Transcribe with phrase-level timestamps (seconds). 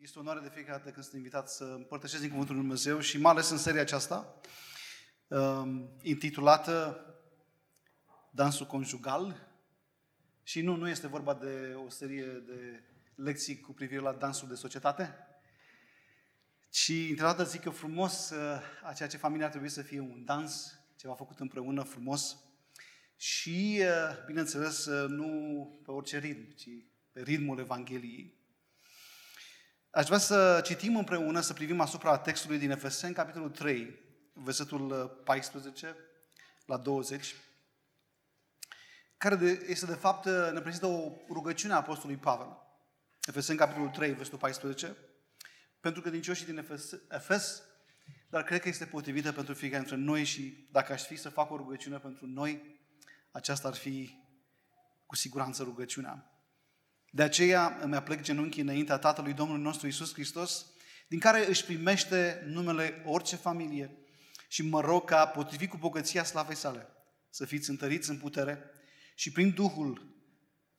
[0.00, 3.00] Este o onoare de fiecare dată când sunt invitat să împărtășesc din Cuvântul Lui Dumnezeu
[3.00, 4.40] și mai ales în seria aceasta,
[5.28, 7.04] um, intitulată
[8.30, 9.48] Dansul conjugal.
[10.42, 12.82] Și nu, nu este vorba de o serie de
[13.14, 15.16] lecții cu privire la dansul de societate,
[16.70, 20.24] ci intitulată zic eu frumos uh, a ceea ce familia ar trebui să fie un
[20.24, 22.36] dans, ceva făcut împreună frumos
[23.16, 26.68] și, uh, bineînțeles, uh, nu pe orice ritm, ci
[27.12, 28.37] pe ritmul Evangheliei.
[29.98, 33.98] Aș vrea să citim împreună, să privim asupra textului din Efeseni, capitolul 3,
[34.32, 35.96] versetul 14
[36.66, 37.34] la 20,
[39.16, 42.56] care este de fapt, ne prezintă o rugăciune a Apostolului Pavel.
[43.26, 44.96] Efeseni, capitolul 3, versetul 14,
[45.80, 47.62] pentru că din și din Efes, Efes,
[48.30, 51.50] dar cred că este potrivită pentru fiecare dintre noi și dacă aș fi să fac
[51.50, 52.80] o rugăciune pentru noi,
[53.30, 54.18] aceasta ar fi
[55.06, 56.37] cu siguranță rugăciunea.
[57.10, 60.66] De aceea îmi aplec genunchii înaintea Tatălui Domnului nostru Isus Hristos,
[61.08, 63.96] din care își primește numele orice familie.
[64.48, 66.88] Și mă rog ca, potrivit cu bogăția slavei sale,
[67.30, 68.64] să fiți întăriți în putere
[69.14, 70.16] și prin Duhul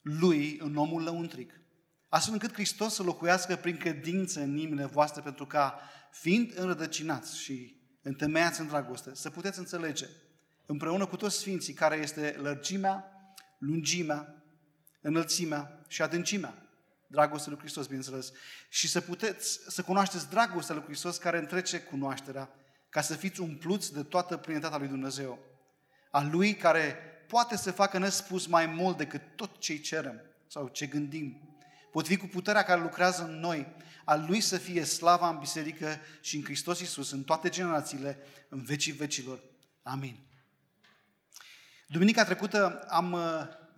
[0.02, 1.62] Lui în omul lăuntric,
[2.10, 5.80] astfel încât Hristos să locuiască prin credință în inimile voastre, pentru ca,
[6.12, 10.08] fiind înrădăcinați și întemeiați în dragoste, să puteți înțelege
[10.66, 13.12] împreună cu toți Sfinții care este lărgimea,
[13.60, 14.39] lungimea,
[15.02, 16.70] înălțimea și adâncimea
[17.12, 18.32] dragostea lui Hristos, bineînțeles,
[18.70, 22.50] și să puteți să cunoașteți dragostea lui Hristos care întrece cunoașterea,
[22.90, 25.40] ca să fiți umpluți de toată plinătatea lui Dumnezeu,
[26.12, 30.86] a Lui care poate să facă nespus mai mult decât tot ce cerem sau ce
[30.86, 31.58] gândim,
[31.92, 33.68] potrivit cu puterea care lucrează în noi,
[34.06, 38.18] a Lui să fie slava în biserică și în Hristos Iisus, în toate generațiile,
[38.50, 39.44] în vecii vecilor.
[39.84, 40.20] Amin.
[41.88, 43.22] Duminica trecută am uh,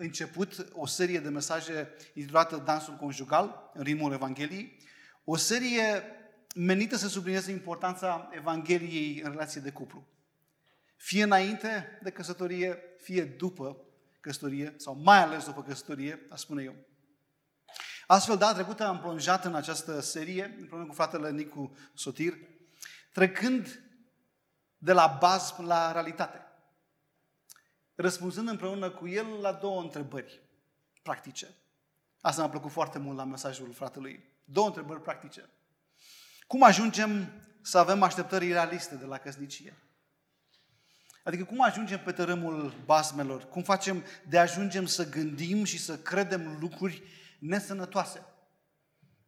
[0.01, 4.77] început o serie de mesaje intitulată Dansul conjugal, în ritmul Evangheliei,
[5.23, 6.03] o serie
[6.55, 10.07] menită să sublinieze importanța Evangheliei în relație de cuplu.
[10.95, 13.77] Fie înainte de căsătorie, fie după
[14.19, 16.75] căsătorie, sau mai ales după căsătorie, aș spune eu.
[18.07, 22.33] Astfel, data trecută am plonjat în această serie, împreună cu fratele Nicu Sotir,
[23.11, 23.81] trecând
[24.77, 26.50] de la bază până la realitate
[28.01, 30.41] răspunzând împreună cu el la două întrebări
[31.03, 31.47] practice.
[32.21, 34.23] Asta mi-a plăcut foarte mult la mesajul fratelui.
[34.43, 35.49] Două întrebări practice.
[36.47, 39.77] Cum ajungem să avem așteptări realiste de la căsnicie?
[41.23, 43.49] Adică cum ajungem pe tărâmul basmelor?
[43.49, 47.03] Cum facem de ajungem să gândim și să credem lucruri
[47.39, 48.25] nesănătoase?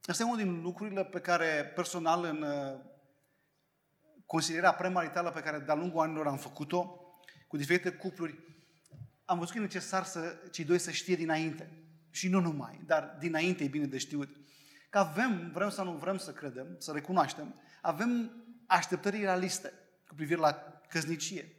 [0.05, 2.79] Asta e unul din lucrurile pe care personal în uh,
[4.25, 6.97] consilierea premaritală pe care de-a lungul anilor am făcut-o
[7.47, 8.52] cu diferite cupluri,
[9.33, 11.71] am văzut că e necesar să cei doi să știe dinainte.
[12.09, 14.35] Și nu numai, dar dinainte e bine de știut.
[14.89, 18.31] Că avem, vrem sau nu vrem să credem, să recunoaștem, avem
[18.67, 19.73] așteptări realiste
[20.07, 21.55] cu privire la căsnicie.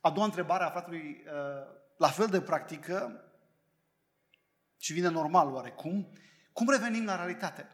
[0.00, 1.32] A doua întrebare a fratelui, uh,
[1.96, 3.24] la fel de practică
[4.78, 6.12] și vine normal oarecum,
[6.52, 7.68] cum revenim la realitate?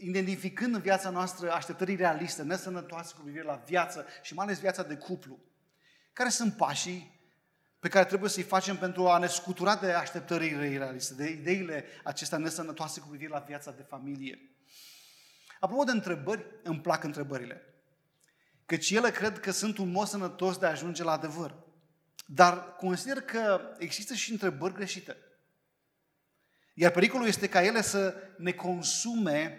[0.00, 4.82] Identificând în viața noastră așteptări realiste, nesănătoase cu privire la viață și mai ales viața
[4.82, 5.38] de cuplu.
[6.12, 7.17] Care sunt pașii
[7.78, 12.38] pe care trebuie să-i facem pentru a ne scutura de așteptările realiste, de ideile acestea
[12.38, 14.50] nesănătoase cu privire la viața de familie.
[15.60, 17.62] Apropo de întrebări, îmi plac întrebările.
[18.66, 21.54] Căci ele cred că sunt un mod sănătos de a ajunge la adevăr.
[22.26, 25.16] Dar consider că există și întrebări greșite.
[26.74, 29.58] Iar pericolul este ca ele să ne consume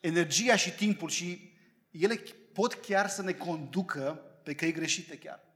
[0.00, 1.52] energia și timpul și
[1.90, 5.53] ele pot chiar să ne conducă pe căi greșite chiar.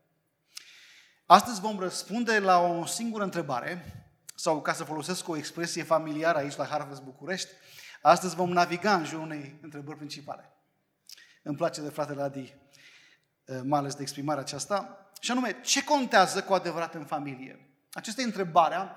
[1.31, 4.03] Astăzi vom răspunde la o singură întrebare,
[4.35, 7.49] sau ca să folosesc o expresie familiară aici la Harvest București,
[8.03, 10.53] astăzi vom naviga în jurul unei întrebări principale.
[11.43, 12.55] Îmi place de fratele Adi,
[13.45, 17.69] eh, mai ales de exprimarea aceasta, și anume, ce contează cu adevărat în familie?
[17.93, 18.97] Aceasta e întrebarea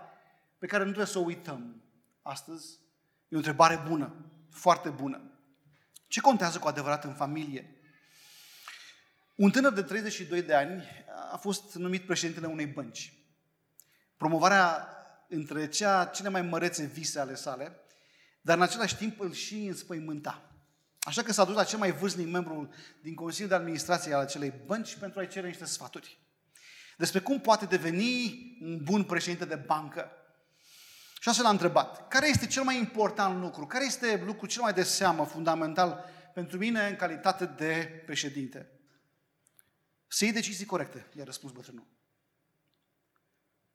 [0.58, 1.84] pe care nu trebuie să o uităm
[2.22, 2.80] astăzi.
[3.28, 4.16] E o întrebare bună,
[4.50, 5.22] foarte bună.
[6.08, 7.81] Ce contează cu adevărat în familie?
[9.42, 10.84] Un tânăr de 32 de ani
[11.32, 13.14] a fost numit președintele unei bănci.
[14.18, 14.88] Promovarea
[15.28, 17.80] între cea, cele mai mărețe vise ale sale,
[18.42, 20.52] dar în același timp îl și înspăimânta.
[21.00, 24.54] Așa că s-a dus la cel mai vârstnic membru din Consiliul de Administrație al acelei
[24.66, 26.20] bănci pentru a-i cere niște sfaturi.
[26.98, 30.12] Despre cum poate deveni un bun președinte de bancă.
[31.20, 33.66] Și așa l-a întrebat, care este cel mai important lucru?
[33.66, 38.76] Care este lucrul cel mai de seamă, fundamental pentru mine în calitate de președinte?
[40.14, 41.88] Să iei decizii corecte, i-a răspuns bătrânul.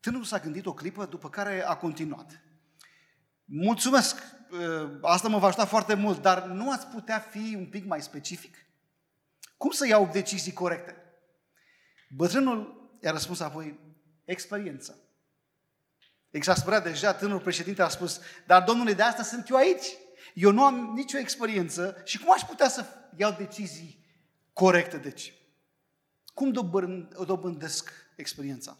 [0.00, 2.40] Tânărul s-a gândit o clipă, după care a continuat.
[3.44, 7.84] Mulțumesc uh, asta mă va ajuta foarte mult, dar nu ați putea fi un pic
[7.84, 8.56] mai specific?
[9.56, 10.96] Cum să iau decizii corecte?
[12.10, 13.78] Bătrânul i-a răspuns apoi,
[14.24, 14.98] experiență.
[16.30, 19.86] Exasperat deja, tânărul președinte a spus, dar domnule, de asta sunt eu aici.
[20.34, 22.86] Eu nu am nicio experiență și cum aș putea să
[23.16, 24.04] iau decizii
[24.52, 25.34] corecte, deci?
[26.36, 26.52] Cum
[27.26, 28.78] dobândesc experiența?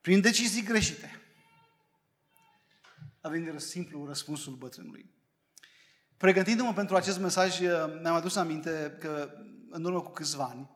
[0.00, 1.20] Prin decizii greșite.
[3.20, 5.10] A venit simplu răspunsul bătrânului.
[6.16, 7.60] Pregătindu-mă pentru acest mesaj,
[8.00, 9.30] mi-am adus aminte că
[9.70, 10.70] în urmă cu câțiva ani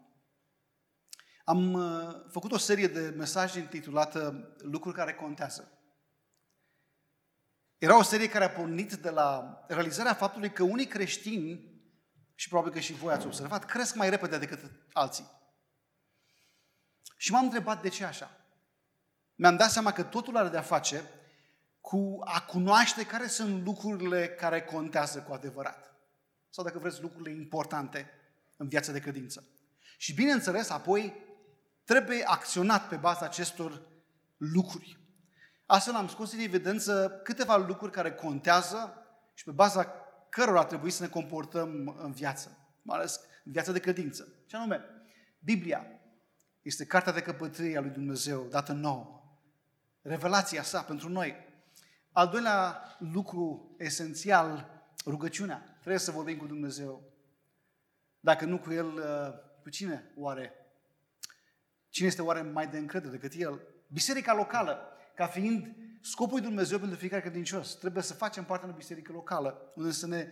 [1.45, 5.81] am uh, făcut o serie de mesaje intitulată Lucruri care contează.
[7.79, 11.76] Era o serie care a pornit de la realizarea faptului că unii creștini,
[12.37, 15.31] și probabil că și voi ați observat, cresc mai repede decât alții.
[17.17, 18.31] Și m-am întrebat de ce așa.
[19.35, 21.11] Mi-am dat seama că totul are de-a face
[21.81, 25.95] cu a cunoaște care sunt lucrurile care contează cu adevărat.
[26.51, 28.11] Sau dacă vreți, lucrurile importante
[28.57, 29.45] în viața de credință.
[29.97, 31.15] Și bineînțeles, apoi
[31.85, 33.83] trebuie acționat pe baza acestor
[34.37, 34.99] lucruri.
[35.67, 39.93] Astfel am scos în evidență câteva lucruri care contează și pe baza
[40.37, 44.29] cărora trebuie să ne comportăm în viață, mai ales în viața de credință.
[44.47, 44.85] Ce anume,
[45.39, 45.87] Biblia
[46.63, 49.23] este cartea de căpătâie a lui Dumnezeu dată nouă.
[50.03, 51.35] Revelația sa pentru noi.
[52.13, 54.71] Al doilea lucru esențial,
[55.07, 55.77] rugăciunea.
[55.81, 57.13] Trebuie să vorbim cu Dumnezeu.
[58.21, 60.53] Dacă nu cu El, uh, cu cine oare?
[61.89, 63.61] Cine este oare mai de încredere decât El?
[63.89, 65.77] Biserica locală, ca fiind
[66.11, 67.75] scopul lui Dumnezeu pentru fiecare credincios.
[67.75, 70.29] Trebuie să facem parte din biserică locală, unde să ne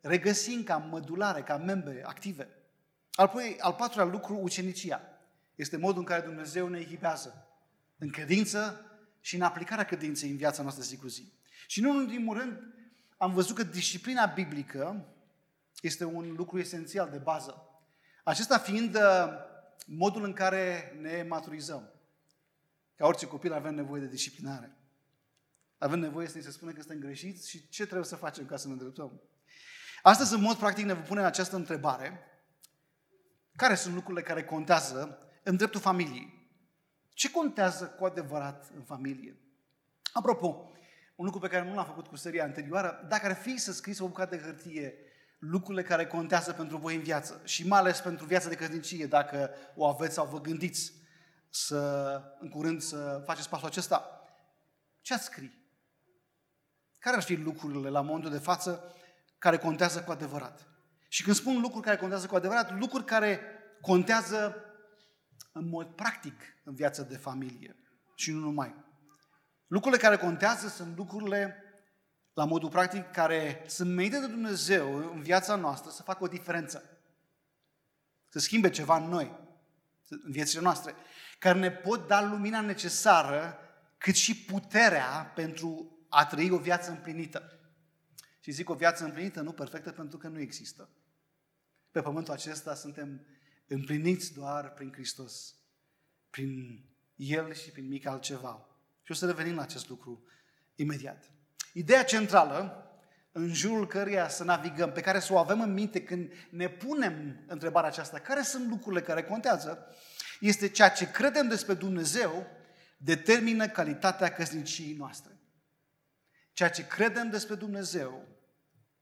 [0.00, 2.48] regăsim ca mădulare, ca membre active.
[3.12, 5.00] Apoi, al patrulea lucru, ucenicia.
[5.54, 7.46] Este modul în care Dumnezeu ne echipează
[7.98, 8.80] în credință
[9.20, 11.32] și în aplicarea credinței în viața noastră zi cu zi.
[11.66, 12.60] Și nu în ultimul rând,
[13.16, 15.06] am văzut că disciplina biblică
[15.80, 17.62] este un lucru esențial de bază.
[18.24, 19.28] Acesta fiind uh,
[19.86, 21.90] modul în care ne maturizăm.
[22.96, 24.77] Ca orice copil avem nevoie de disciplinare.
[25.78, 28.56] Avem nevoie să ne se spună că suntem greșiți și ce trebuie să facem ca
[28.56, 29.20] să ne îndreptăm.
[30.02, 32.20] Astăzi, în mod practic, ne punem această întrebare.
[33.56, 36.50] Care sunt lucrurile care contează în dreptul familiei?
[37.08, 39.40] Ce contează cu adevărat în familie?
[40.12, 40.72] Apropo,
[41.16, 44.02] un lucru pe care nu l-am făcut cu seria anterioară, dacă ar fi să scriți
[44.02, 44.94] o bucată de hârtie
[45.38, 49.50] lucrurile care contează pentru voi în viață și mai ales pentru viața de credincie, dacă
[49.74, 50.92] o aveți sau vă gândiți
[51.50, 54.22] să, în curând să faceți pasul acesta,
[55.00, 55.57] ce ați scrie?
[56.98, 58.94] Care ar fi lucrurile la momentul de față
[59.38, 60.68] care contează cu adevărat?
[61.08, 63.40] Și când spun lucruri care contează cu adevărat, lucruri care
[63.80, 64.56] contează
[65.52, 67.76] în mod practic în viața de familie
[68.14, 68.84] și nu numai.
[69.66, 71.62] Lucrurile care contează sunt lucrurile
[72.32, 76.82] la modul practic care sunt menite de Dumnezeu în viața noastră să facă o diferență.
[78.28, 79.38] Să schimbe ceva în noi,
[80.08, 80.94] în viețile noastre,
[81.38, 83.58] care ne pot da lumina necesară,
[83.98, 87.52] cât și puterea pentru a trăi o viață împlinită.
[88.40, 90.88] Și zic o viață împlinită, nu perfectă, pentru că nu există.
[91.90, 93.26] Pe pământul acesta suntem
[93.66, 95.54] împliniți doar prin Hristos,
[96.30, 96.84] prin
[97.16, 98.66] El și prin mic altceva.
[99.02, 100.24] Și o să revenim la acest lucru
[100.74, 101.30] imediat.
[101.72, 102.82] Ideea centrală
[103.32, 107.44] în jurul căreia să navigăm, pe care să o avem în minte când ne punem
[107.46, 109.86] întrebarea aceasta, care sunt lucrurile care contează,
[110.40, 112.46] este ceea ce credem despre Dumnezeu
[112.96, 115.37] determină calitatea căsniciei noastre.
[116.58, 118.24] Ceea ce credem despre Dumnezeu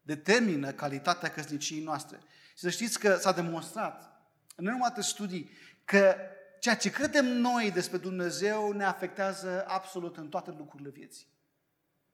[0.02, 2.18] determină calitatea căsniciei noastre.
[2.48, 4.20] Și să știți că s-a demonstrat
[4.56, 5.50] în nenumărate studii
[5.84, 6.16] că
[6.60, 11.26] ceea ce credem noi despre Dumnezeu ne afectează absolut în toate lucrurile vieții.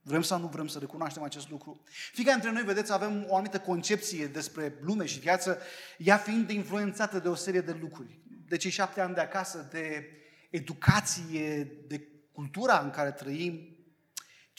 [0.03, 1.83] Vrem sau nu vrem să recunoaștem acest lucru?
[2.13, 5.59] Fiecare dintre noi, vedeți, avem o anumită concepție despre lume și viață,
[5.99, 8.21] ea fiind influențată de o serie de lucruri.
[8.49, 10.11] De cei șapte ani de acasă, de
[10.51, 13.72] educație, de cultura în care trăim.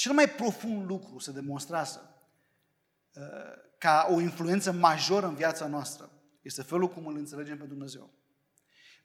[0.03, 2.23] Cel mai profund lucru se demonstrează
[3.13, 3.23] uh,
[3.77, 8.13] ca o influență majoră în viața noastră este felul cum îl înțelegem pe Dumnezeu.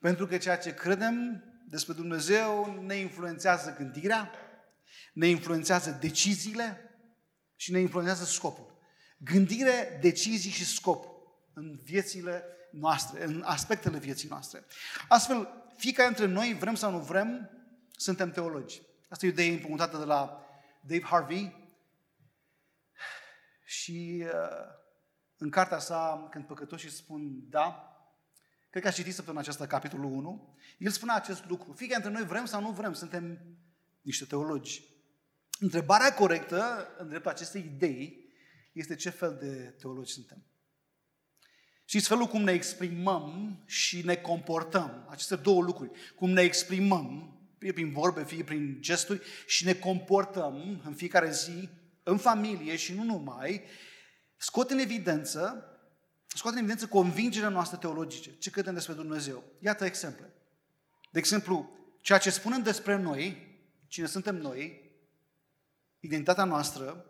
[0.00, 4.30] Pentru că ceea ce credem despre Dumnezeu ne influențează gândirea,
[5.12, 6.90] ne influențează deciziile
[7.56, 8.78] și ne influențează scopul.
[9.18, 11.04] Gândire, decizii și scop
[11.52, 14.64] în viețile noastre, în aspectele vieții noastre.
[15.08, 17.50] Astfel, fiecare dintre noi, vrem sau nu vrem,
[17.90, 18.82] suntem teologi.
[19.08, 20.42] Asta e o idee împrumutată de la
[20.80, 21.72] Dave Harvey
[23.64, 24.76] și uh,
[25.36, 27.96] în cartea sa, când păcătoșii spun da,
[28.70, 31.72] cred că a citit săptămâna aceasta capitolul 1, el spune acest lucru.
[31.72, 33.40] Fiecare dintre noi vrem sau nu vrem, suntem
[34.00, 34.82] niște teologi.
[35.60, 38.32] Întrebarea corectă în dreptul acestei idei
[38.72, 40.42] este ce fel de teologi suntem.
[41.84, 45.06] Și felul cum ne exprimăm și ne comportăm.
[45.10, 45.90] Aceste două lucruri.
[46.14, 51.68] Cum ne exprimăm, fie prin vorbe, fie prin gesturi, și ne comportăm în fiecare zi,
[52.02, 53.62] în familie și nu numai,
[54.36, 55.64] scot în evidență,
[56.26, 58.38] scot în evidență convingerea noastră teologice.
[58.38, 59.44] Ce credem despre Dumnezeu.
[59.58, 60.32] Iată exemple.
[61.10, 64.92] De exemplu, ceea ce spunem despre noi, cine suntem noi,
[66.00, 67.04] identitatea noastră,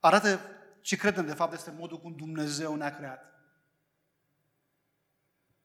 [0.00, 0.40] arată
[0.80, 3.24] ce credem de fapt despre modul cum Dumnezeu ne-a creat.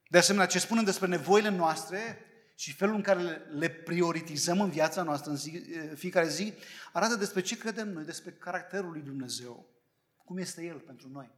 [0.08, 2.18] De asemenea, ce spunem despre nevoile noastre
[2.56, 5.64] și felul în care le prioritizăm în viața noastră în zi,
[5.96, 6.54] fiecare zi,
[6.94, 9.68] arată despre ce credem noi, despre caracterul lui Dumnezeu.
[10.18, 11.32] Cum este El pentru noi.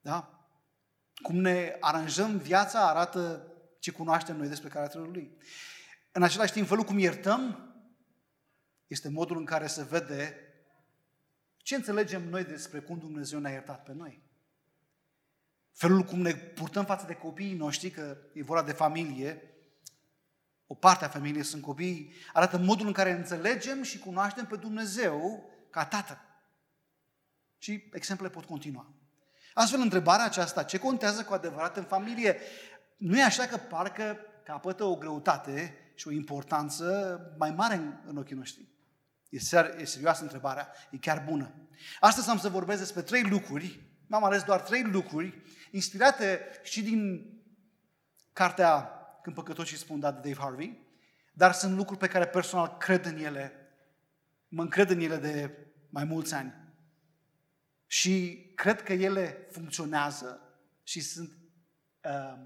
[0.00, 0.48] Da?
[1.22, 3.48] Cum ne aranjăm viața arată
[3.78, 5.36] ce cunoaștem noi despre caracterul Lui.
[6.12, 7.74] În același timp, felul cum iertăm
[8.86, 10.38] este modul în care se vede
[11.56, 14.23] ce înțelegem noi despre cum Dumnezeu ne-a iertat pe noi.
[15.74, 19.42] Felul cum ne purtăm față de copiii noștri, că e vorba de familie,
[20.66, 25.50] o parte a familiei sunt copii, arată modul în care înțelegem și cunoaștem pe Dumnezeu
[25.70, 26.18] ca Tată.
[27.58, 28.94] Și exemple pot continua.
[29.54, 32.38] Astfel, întrebarea aceasta, ce contează cu adevărat în familie,
[32.96, 38.16] nu e așa că parcă capătă o greutate și o importanță mai mare în, în
[38.16, 38.68] ochii noștri.
[39.28, 41.54] E, ser, e serioasă întrebarea, e chiar bună.
[42.00, 45.42] Astăzi am să vorbesc despre trei lucruri, m-am ales doar trei lucruri,
[45.74, 47.28] inspirate și din
[48.32, 48.88] cartea
[49.22, 50.78] Când păcătoșii spun dat de Dave Harvey,
[51.32, 53.52] dar sunt lucruri pe care personal cred în ele,
[54.48, 56.54] mă încred în ele de mai mulți ani.
[57.86, 60.40] Și cred că ele funcționează
[60.82, 61.30] și sunt
[62.02, 62.38] uh,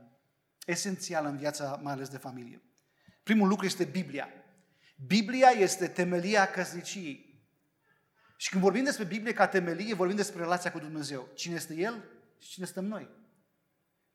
[0.66, 2.62] esențiale în viața, mai ales de familie.
[3.22, 4.28] Primul lucru este Biblia.
[5.06, 7.42] Biblia este temelia căsniciei.
[8.36, 11.28] Și când vorbim despre Biblie ca temelie, vorbim despre relația cu Dumnezeu.
[11.34, 12.04] Cine este El
[12.38, 13.17] și cine suntem noi.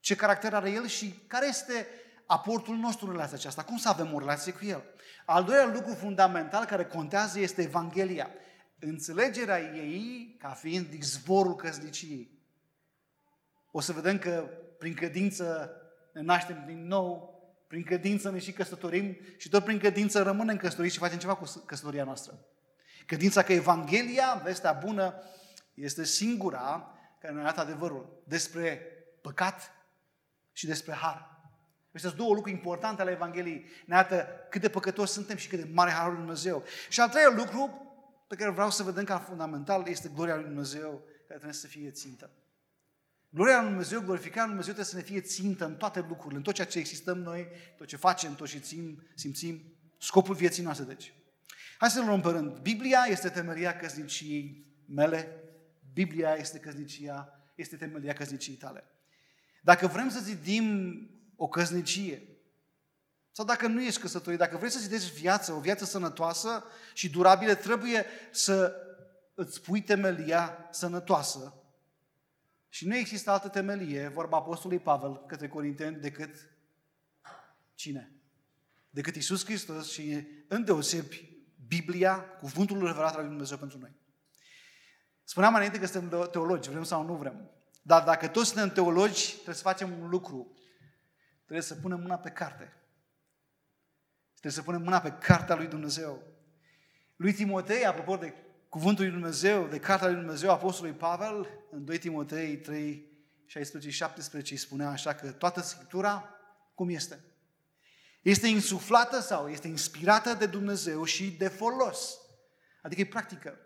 [0.04, 1.88] Ce caracter are El și care este
[2.26, 3.64] aportul nostru în relația aceasta.
[3.64, 4.84] Cum să avem o relație cu El.
[5.26, 8.30] Al doilea lucru fundamental care contează este Evanghelia.
[8.80, 12.32] Înțelegerea ei ca fiind izvorul căsniciei.
[13.72, 15.72] O să vedem că prin credință
[16.14, 20.94] ne naștem din nou, prin credință ne și căsătorim și tot prin credință rămânem căsătoriți
[20.94, 22.40] și facem ceva cu căsătoria noastră.
[23.06, 25.24] Credința că Evanghelia, vestea bună,
[25.74, 28.82] este singura care ne arată adevărul despre
[29.22, 29.72] păcat
[30.54, 31.34] și despre har.
[31.90, 33.66] Acestea sunt două lucruri importante ale Evangheliei.
[33.86, 36.64] Ne arată cât de păcătoși suntem și cât de mare harul lui Dumnezeu.
[36.90, 37.82] Și al treilea lucru
[38.28, 40.90] pe care vreau să vedem ca fundamental este gloria lui Dumnezeu
[41.28, 42.32] care trebuie să fie țintă.
[43.30, 46.44] Gloria lui Dumnezeu, glorificarea lui Dumnezeu trebuie să ne fie țintă în toate lucrurile, în
[46.44, 49.62] tot ceea ce existăm noi, tot ce facem, tot ce țin, simțim,
[49.98, 51.14] scopul vieții noastre, deci.
[51.78, 52.58] Hai să luăm pe rând.
[52.58, 55.44] Biblia este temeria căsniciei mele,
[55.94, 58.84] Biblia este căsnicia, este temelia căsniciei tale.
[59.64, 60.98] Dacă vrem să zidim
[61.36, 62.28] o căsnicie,
[63.32, 67.56] sau dacă nu ești căsătorit, dacă vrei să zidești viață, o viață sănătoasă și durabilă,
[67.56, 68.76] trebuie să
[69.34, 71.54] îți pui temelia sănătoasă
[72.70, 76.36] și nu există altă temelie, vorba Apostolului Pavel către Corinteni, decât
[77.76, 78.12] cine?
[78.90, 83.92] Decât Isus Hristos și îndeosebi Biblia, cuvântul revelat al lui Dumnezeu pentru noi.
[85.24, 87.52] Spuneam mai înainte că suntem teologi, vrem sau nu vrem.
[87.86, 90.58] Dar dacă toți suntem teologi, trebuie să facem un lucru.
[91.44, 92.74] Trebuie să punem mâna pe carte.
[94.30, 96.24] Trebuie să punem mâna pe cartea lui Dumnezeu.
[97.16, 98.34] Lui Timotei, apropo de
[98.70, 103.12] cuvântul lui Dumnezeu, de cartea lui Dumnezeu, Apostolului Pavel, în 2 Timotei 3,
[103.46, 106.30] 16 și 17, îi spunea așa că toată Scriptura,
[106.76, 107.24] cum este?
[108.22, 112.18] Este insuflată sau este inspirată de Dumnezeu și de folos.
[112.82, 113.58] Adică e practică.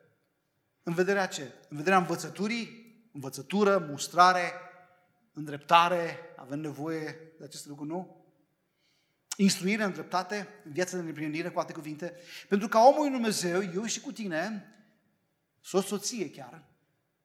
[0.84, 1.54] În vederea ce?
[1.70, 2.87] În vederea învățăturii,
[3.18, 4.52] învățătură, mustrare,
[5.34, 8.26] îndreptare, avem nevoie de aceste lucruri, nu?
[9.38, 12.16] Instruire în dreptate, în viața de neplinire, cu alte cuvinte,
[12.50, 14.74] pentru ca omul lui Dumnezeu, eu și cu tine,
[15.62, 16.64] sau soție chiar,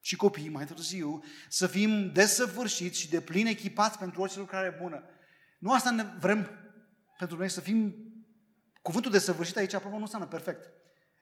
[0.01, 5.03] și copii mai târziu, să fim desăvârșiți și de plin echipați pentru orice lucrare bună.
[5.59, 6.49] Nu asta ne vrem
[7.19, 7.95] pentru noi să fim...
[8.83, 10.71] Cuvântul desăvârșit aici, apropo, nu înseamnă perfect.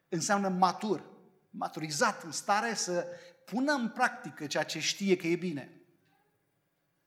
[0.08, 1.04] Înseamnă matur,
[1.50, 3.06] maturizat, în stare să
[3.50, 5.80] pună în practică ceea ce știe că e bine.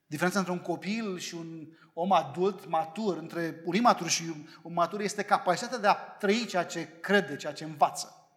[0.06, 4.24] Diferența între un copil și un om adult matur, între un imatur și
[4.62, 8.28] un matur, este capacitatea de a trăi ceea ce crede, ceea ce învață.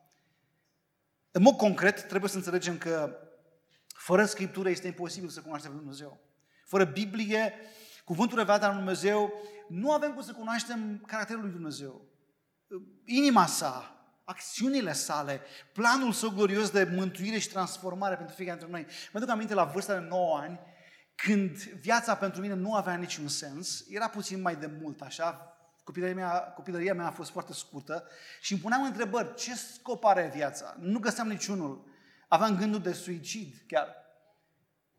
[1.31, 3.19] În mod concret, trebuie să înțelegem că
[3.87, 6.21] fără Scriptură este imposibil să cunoaștem pe Dumnezeu.
[6.65, 7.55] Fără Biblie,
[8.05, 9.33] cuvântul revelat al lui Dumnezeu,
[9.69, 12.05] nu avem cum să cunoaștem caracterul lui Dumnezeu.
[13.05, 13.96] Inima sa,
[14.27, 15.41] acțiunile sale,
[15.73, 18.93] planul său glorios de mântuire și transformare pentru fiecare dintre noi.
[19.13, 20.61] Mă duc aminte la vârsta de 9 ani,
[21.15, 25.57] când viața pentru mine nu avea niciun sens, era puțin mai de mult așa,
[25.87, 28.09] Copilăria mea, copilăria mea a fost foarte scurtă
[28.41, 30.77] și îmi puneam întrebări, ce scop are viața?
[30.79, 31.89] Nu găseam niciunul.
[32.29, 33.89] Aveam gândul de suicid chiar.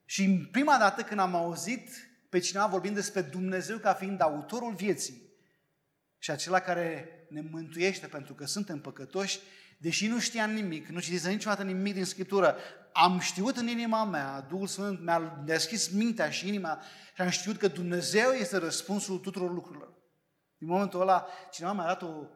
[0.06, 1.90] Și prima dată când am auzit
[2.30, 5.22] pe cineva vorbind despre Dumnezeu ca fiind autorul vieții
[6.18, 9.40] și acela care ne mântuiește pentru că suntem păcătoși,
[9.78, 12.58] deși nu știam nimic, nu citise niciodată nimic din Scriptură,
[12.94, 16.82] am știut în inima mea, Duhul Sfânt mi-a deschis mintea și inima
[17.16, 19.94] și am știut că Dumnezeu este răspunsul tuturor lucrurilor.
[20.58, 22.28] Din momentul ăla, cineva mi-a dat o,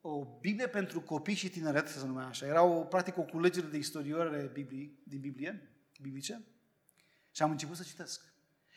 [0.00, 2.46] o Biblie pentru copii și tineret, să se numea așa.
[2.46, 5.70] Era o, practic o culegere de istorioare Biblii, din Biblie,
[6.00, 6.44] biblice.
[7.30, 8.20] Și am început să citesc.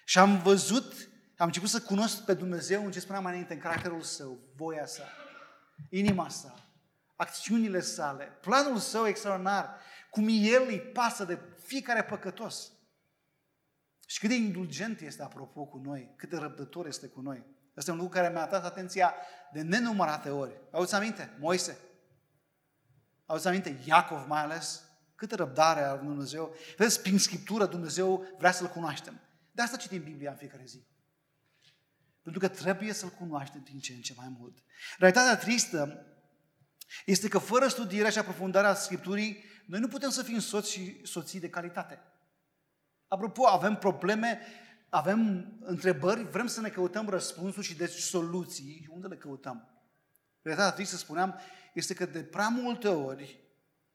[0.06, 3.60] Și am văzut, am început să cunosc pe Dumnezeu în ce spuneam mai înainte, în
[3.60, 5.04] caracterul său, voia sa,
[5.90, 6.56] inima sa,
[7.16, 9.80] acțiunile sale, planul său extraordinar,
[10.10, 12.72] cum El îi pasă de fiecare păcătos.
[14.06, 17.46] Și cât de indulgent este, apropo, cu noi, cât de răbdător este cu noi.
[17.76, 19.16] Este un lucru care mi-a atras atenția
[19.54, 20.62] de nenumărate ori.
[20.72, 21.36] Auzi aminte?
[21.40, 21.78] Moise.
[23.26, 23.80] Auzi aminte?
[23.86, 24.84] Iacov mai ales.
[25.16, 26.56] Câtă răbdare are Dumnezeu.
[26.78, 29.20] Vedeți, prin Scriptură Dumnezeu vrea să-L cunoaștem.
[29.52, 30.86] De asta citim Biblia în fiecare zi.
[32.28, 34.58] Pentru că trebuie să-L cunoaștem din ce în ce mai mult.
[34.98, 36.06] Realitatea tristă
[37.06, 41.40] este că fără studierea și aprofundarea Scripturii, noi nu putem să fim soți și soții
[41.40, 42.02] de calitate.
[43.08, 44.40] Apropo, avem probleme
[44.90, 48.88] avem întrebări, vrem să ne căutăm răspunsuri și deci soluții.
[48.90, 49.70] Unde le căutăm?
[50.42, 51.40] Realitatea tristă, spuneam,
[51.74, 53.40] este că de prea multe ori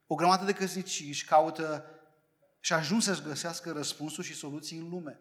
[0.07, 1.85] o grămadă de căsnicii își caută
[2.59, 5.19] și ajung să-și găsească răspunsuri și soluții în lume,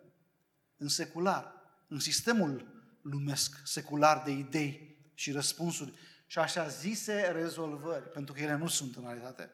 [0.76, 1.52] în secular,
[1.88, 5.92] în sistemul lumesc, secular de idei și răspunsuri
[6.26, 9.50] și așa zise rezolvări, pentru că ele nu sunt în realitate.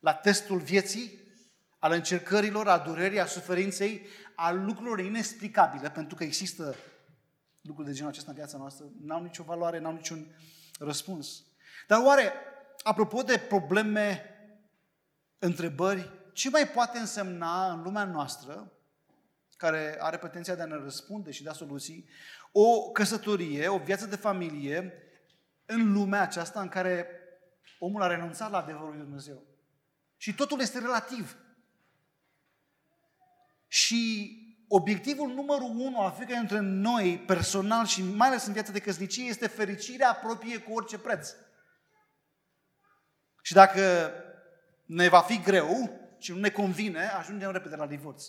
[0.00, 1.24] La testul vieții,
[1.78, 6.74] al încercărilor, a durerii, a suferinței, a lucrurilor inexplicabile, pentru că există
[7.60, 10.34] lucruri de genul acesta în viața noastră, n-au nicio valoare, n-au niciun
[10.78, 11.44] răspuns.
[11.86, 12.32] Dar oare,
[12.82, 14.30] apropo de probleme,
[15.38, 18.72] întrebări, ce mai poate însemna în lumea noastră,
[19.56, 22.08] care are potenția de a ne răspunde și da soluții,
[22.52, 24.92] o căsătorie, o viață de familie
[25.66, 27.08] în lumea aceasta în care
[27.78, 29.42] omul a renunțat la adevărul lui Dumnezeu.
[30.16, 31.36] Și totul este relativ.
[33.68, 34.30] Și
[34.68, 39.24] obiectivul numărul unu al fiecare dintre noi, personal și mai ales în viața de căsnicie,
[39.24, 41.34] este fericirea proprie cu orice preț.
[43.42, 44.12] Și dacă
[44.86, 48.24] ne va fi greu și nu ne convine, ajungem repede la divorț.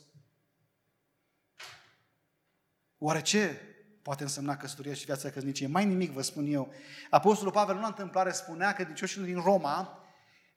[2.98, 3.62] Oare ce
[4.02, 5.68] poate însemna căsătoria și viața de căsnicie?
[5.68, 6.74] Mai nimic, vă spun eu.
[7.10, 10.04] Apostolul Pavel, nu la întâmplare, spunea că dicioșii din Roma,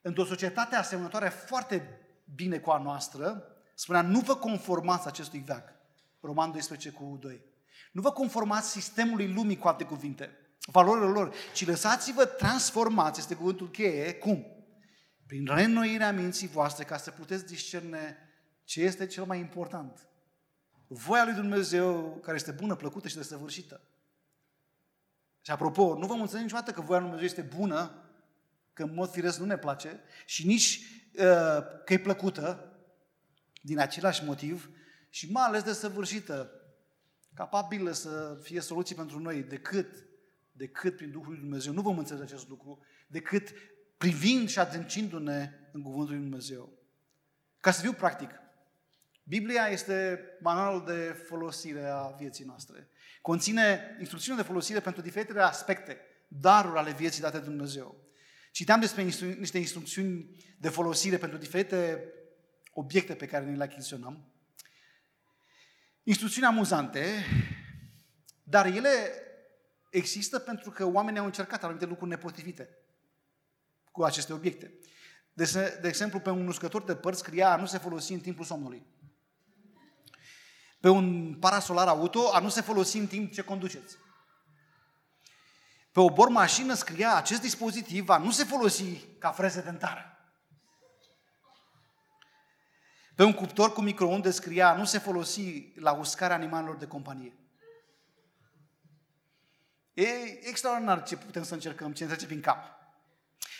[0.01, 1.99] într-o societate asemănătoare foarte
[2.35, 3.45] bine cu a noastră,
[3.81, 5.73] Spunea, nu vă conformați acestui veac.
[6.19, 7.41] Roman 12 cu 2.
[7.91, 10.29] Nu vă conformați sistemului lumii, cu alte cuvinte,
[10.65, 14.45] valorilor lor, ci lăsați-vă transformați, este cuvântul cheie, cum?
[15.27, 18.17] Prin reînnoirea minții voastre, ca să puteți discerne
[18.63, 20.07] ce este cel mai important.
[20.93, 23.81] Voia lui Dumnezeu, care este bună, plăcută și desăvârșită.
[25.41, 28.05] Și apropo, nu vă înțeleg niciodată că voia lui Dumnezeu este bună,
[28.73, 30.79] că în mod firesc nu ne place, și nici
[31.13, 32.75] uh, că e plăcută,
[33.61, 34.69] din același motiv
[35.09, 36.51] și mai ales de săvârșită,
[37.33, 40.05] capabilă să fie soluții pentru noi, decât,
[40.51, 41.73] decât prin Duhul lui Dumnezeu.
[41.73, 43.49] Nu vom înțelege acest lucru, decât
[43.97, 46.73] privind și adâncindu-ne în Cuvântul lui Dumnezeu.
[47.59, 48.40] Ca să fiu practic,
[49.23, 52.89] Biblia este manualul de folosire a vieții noastre.
[53.21, 58.09] Conține instrucțiuni de folosire pentru diferite aspecte, daruri ale vieții date de Dumnezeu.
[58.51, 59.01] Citeam despre
[59.37, 62.03] niște instrucțiuni de folosire pentru diferite
[62.73, 64.31] obiecte pe care ne le achiziționăm,
[66.03, 67.25] instrucțiuni amuzante,
[68.43, 68.89] dar ele
[69.89, 72.69] există pentru că oamenii au încercat anumite lucruri nepotrivite
[73.91, 74.73] cu aceste obiecte.
[75.33, 78.45] De, de exemplu, pe un uscător de părți scria a nu se folosi în timpul
[78.45, 78.85] somnului.
[80.81, 83.97] Pe un parasolar auto a nu se folosi în timp ce conduceți.
[85.91, 90.05] Pe o bor mașină scria acest dispozitiv a nu se folosi ca freză dentară.
[93.15, 97.35] Pe un cuptor cu microunde scria nu se folosi la uscarea animalelor de companie.
[99.93, 100.07] E
[100.47, 102.63] extraordinar ce putem să încercăm, ce ne trece prin cap.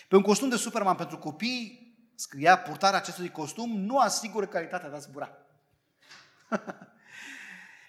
[0.08, 4.96] Pe un costum de Superman pentru copii scria purtarea acestui costum nu asigură calitatea de
[4.96, 5.38] a zbura.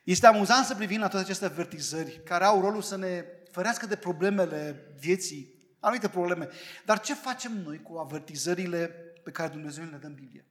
[0.03, 3.95] este amuzant să privim la toate aceste avertizări care au rolul să ne ferească de
[3.95, 6.49] problemele vieții anumite probleme.
[6.85, 8.87] Dar ce facem noi cu avertizările
[9.23, 10.47] pe care Dumnezeu le dă în Biblie?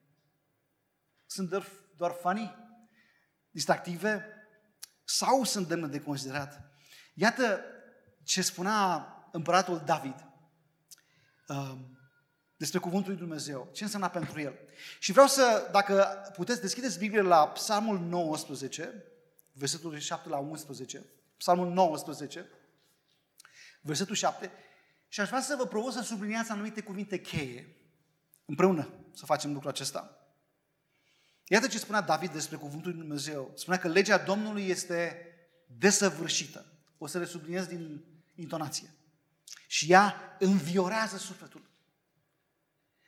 [1.26, 2.54] Sunt doar, doar funny?
[3.50, 4.26] Distractive?
[5.04, 6.60] Sau sunt demne de considerat?
[7.14, 7.60] Iată
[8.24, 10.26] ce spunea împăratul David
[11.48, 11.98] um,
[12.56, 13.70] despre cuvântul lui Dumnezeu.
[13.72, 14.58] Ce înseamnă pentru el.
[14.98, 19.11] Și vreau să, dacă puteți, deschideți Biblia la Psalmul 19,
[19.52, 21.04] versetul 7 la 11,
[21.36, 22.48] Psalmul 19,
[23.80, 24.50] versetul 7,
[25.08, 27.76] și aș vrea să vă provoc să subliniați anumite cuvinte cheie.
[28.44, 30.16] Împreună să facem lucrul acesta.
[31.46, 33.52] Iată ce spunea David despre cuvântul lui Dumnezeu.
[33.54, 35.26] Spunea că legea Domnului este
[35.66, 36.66] desăvârșită.
[36.98, 38.94] O să le subliniez din intonație.
[39.66, 41.70] Și ea înviorează sufletul.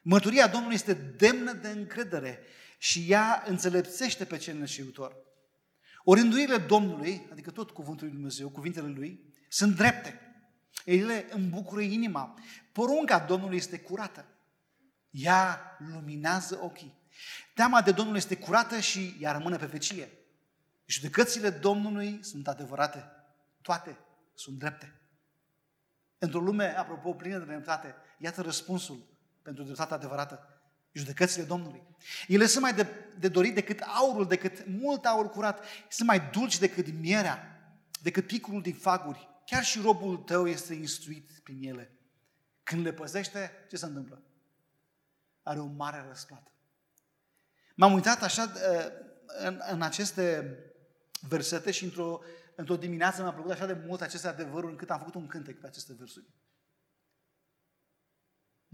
[0.02, 2.40] Mărturia Domnului este demnă de încredere
[2.78, 5.16] și ea înțelepțește pe cel neșiutor.
[6.04, 10.20] Orânduirile Domnului, adică tot cuvântul lui Dumnezeu, cuvintele Lui, sunt drepte.
[10.84, 12.34] Ele îmbucură inima.
[12.72, 14.24] Porunca Domnului este curată.
[15.10, 16.94] Ea luminează ochii.
[17.54, 20.12] Teama de Domnul este curată și ea rămâne pe vecie.
[20.86, 23.10] Judecățile Domnului sunt adevărate.
[23.62, 23.98] Toate
[24.34, 25.00] sunt drepte.
[26.18, 29.06] Într-o lume, apropo, plină de dreptate, iată răspunsul
[29.42, 30.53] pentru dreptatea adevărată.
[30.94, 31.82] Judecățile Domnului.
[32.26, 32.86] Ele sunt mai de,
[33.18, 35.64] de dorit decât aurul, decât mult aur curat.
[35.88, 37.60] Sunt mai dulci decât mierea,
[38.02, 39.28] decât picul din faguri.
[39.46, 41.98] Chiar și robul tău este instruit prin ele.
[42.62, 44.22] Când le păzește, ce se întâmplă?
[45.42, 46.52] Are o mare răsplată.
[47.74, 48.86] M-am uitat așa uh,
[49.26, 50.58] în, în aceste
[51.28, 52.20] versete și într-o,
[52.54, 55.66] într-o dimineață mi-a plăcut așa de mult aceste adevăruri încât am făcut un cântec pe
[55.66, 56.24] aceste versuri.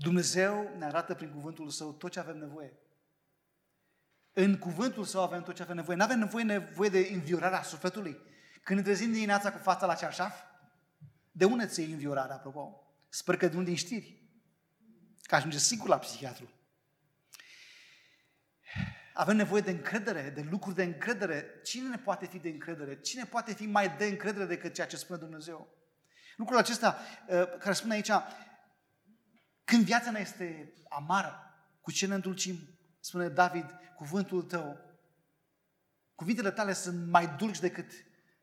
[0.01, 2.79] Dumnezeu ne arată prin cuvântul Său tot ce avem nevoie.
[4.33, 5.97] În cuvântul Său avem tot ce avem nevoie.
[5.97, 8.19] Nu avem nevoie, nevoie de înviorarea sufletului.
[8.63, 10.41] Când ne trezim dimineața cu fața la cearșaf,
[11.31, 12.93] de unde ți iei înviorarea, apropo?
[13.09, 14.23] Sper că de unde știri.
[15.23, 16.51] Că ajunge sigur la psihiatru.
[19.15, 21.61] Avem nevoie de încredere, de lucruri de încredere.
[21.63, 23.01] Cine ne poate fi de încredere?
[23.01, 25.69] Cine poate fi mai de încredere decât ceea ce spune Dumnezeu?
[26.37, 28.11] Lucrul acesta uh, care spune aici,
[29.71, 32.59] când viața ne este amară, cu ce ne îndulcim?
[33.01, 34.81] Spune David, cuvântul tău,
[36.15, 37.93] cuvintele tale sunt mai dulci decât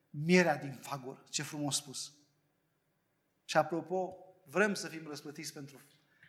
[0.09, 1.23] mierea din fagor.
[1.29, 2.13] Ce frumos spus.
[3.45, 5.81] Și apropo, vrem să fim răsplătiți pentru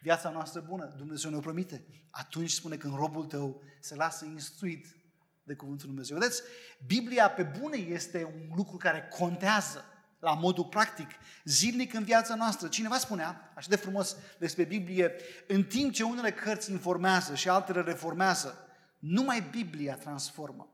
[0.02, 0.84] viața noastră bună.
[0.96, 1.86] Dumnezeu ne-o promite.
[2.10, 4.96] Atunci spune când robul tău se lasă instruit
[5.42, 6.18] de cuvântul Dumnezeu.
[6.18, 6.42] Vedeți,
[6.86, 9.84] Biblia pe bune este un lucru care contează
[10.18, 11.10] la modul practic,
[11.44, 12.68] zilnic în viața noastră.
[12.68, 15.14] Cineva spunea, așa de frumos despre Biblie,
[15.46, 20.72] în timp ce unele cărți informează și altele reformează, numai Biblia transformă.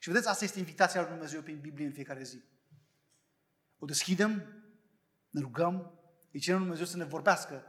[0.00, 2.42] Și vedeți, asta este invitația lui Dumnezeu prin Biblie în fiecare zi.
[3.78, 4.30] O deschidem,
[5.30, 6.00] ne rugăm,
[6.32, 7.64] îi cerem lui Dumnezeu să ne vorbească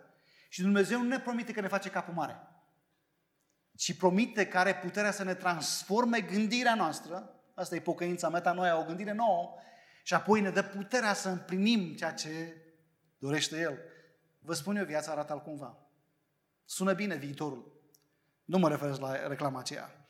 [0.50, 2.48] și Dumnezeu nu ne promite că ne face capul mare,
[3.76, 8.86] ci promite că are puterea să ne transforme gândirea noastră, asta e pocăința metanoia, o
[8.86, 9.56] gândire nouă,
[10.04, 12.56] și apoi ne dă puterea să împlinim ceea ce
[13.18, 13.80] dorește El.
[14.40, 15.78] Vă spun eu, viața arată altcumva.
[16.66, 17.82] Sună bine viitorul.
[18.46, 20.06] Nu mă refer la reclama aceea.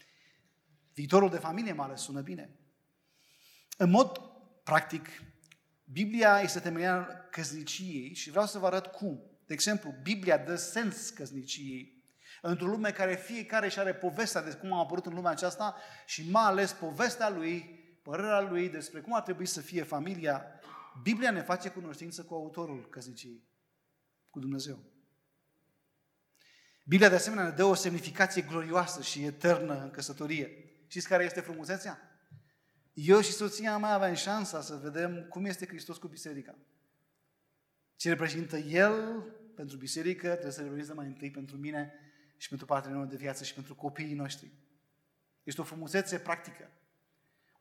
[0.94, 2.58] Viitorul de familie mai ales sună bine.
[3.78, 4.18] În mod
[4.64, 5.08] practic,
[5.84, 9.24] Biblia este temelia căsniciei și vreau să vă arăt cum.
[9.46, 12.04] De exemplu, Biblia dă sens căsniciei.
[12.42, 15.76] Într-o lume care fiecare și are povestea de cum a apărut în lumea aceasta
[16.06, 20.46] și mai ales povestea lui părerea lui despre cum ar trebui să fie familia,
[21.02, 23.44] Biblia ne face cunoștință cu autorul căsniciei,
[24.30, 24.80] cu Dumnezeu.
[26.86, 30.50] Biblia de asemenea ne dă o semnificație glorioasă și eternă în căsătorie.
[30.88, 32.00] Știți care este frumusețea?
[32.94, 36.56] Eu și soția mea aveam șansa să vedem cum este Hristos cu biserica.
[37.96, 41.94] Ce reprezintă El pentru biserică, trebuie să reprezintă mai întâi pentru mine
[42.38, 44.52] și pentru partenerul de viață și pentru copiii noștri.
[45.44, 46.70] Este o frumusețe practică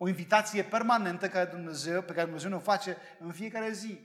[0.02, 3.98] o invitație permanentă care Dumnezeu, pe care Dumnezeu ne o face în fiecare zi.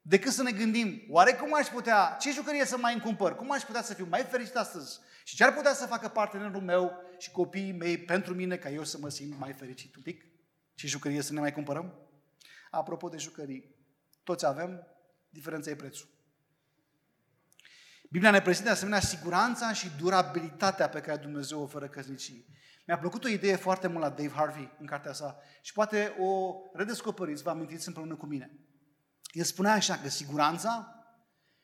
[0.00, 3.62] Decât să ne gândim, oare cum aș putea, ce jucărie să mai încumpăr, cum aș
[3.62, 7.30] putea să fiu mai fericit astăzi și ce ar putea să facă partenerul meu și
[7.30, 10.24] copiii mei pentru mine ca eu să mă simt mai fericit un pic?
[10.74, 12.08] Ce jucărie să ne mai cumpărăm?
[12.70, 13.74] Apropo de jucării,
[14.22, 14.86] toți avem,
[15.28, 16.08] diferența e prețul.
[18.10, 22.54] Biblia ne prezintă de asemenea siguranța și durabilitatea pe care Dumnezeu o oferă căsnicii.
[22.86, 26.54] Mi-a plăcut o idee foarte mult la Dave Harvey în cartea sa și poate o
[26.72, 28.58] redescoperiți, vă amintiți împreună cu mine.
[29.30, 31.04] El spunea așa că siguranța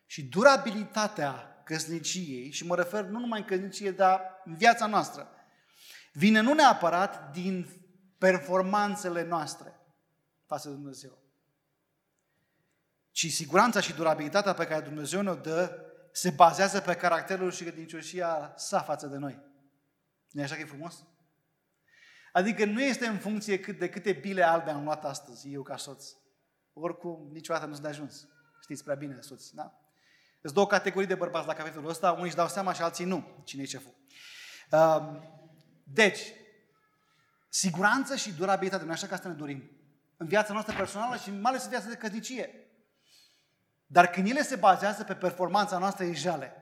[0.07, 5.29] și durabilitatea căsniciei, și mă refer nu numai în căsnicie, dar în viața noastră,
[6.13, 7.69] vine nu neapărat din
[8.19, 9.81] performanțele noastre
[10.47, 11.19] față de Dumnezeu,
[13.11, 18.53] ci siguranța și durabilitatea pe care Dumnezeu ne-o dă se bazează pe caracterul și credincioșia
[18.57, 19.41] sa față de noi.
[20.31, 21.07] nu e așa că e frumos?
[22.33, 25.77] Adică nu este în funcție cât de câte bile albe am luat astăzi, eu ca
[25.77, 26.07] soț.
[26.73, 28.29] Oricum, niciodată nu sunt de ajuns.
[28.63, 29.81] Știți prea bine, soți, da?
[30.41, 33.43] Sunt două categorii de bărbați la capitolul ăsta, unii își dau seama și alții nu,
[33.45, 33.95] cine e șeful.
[34.71, 35.23] Um,
[35.85, 36.21] deci,
[37.49, 39.71] siguranță și durabilitate, nu așa că asta ne dorim.
[40.17, 42.51] În viața noastră personală și mai ales în viața de căsnicie.
[43.87, 46.53] Dar când ele se bazează pe performanța noastră ejale,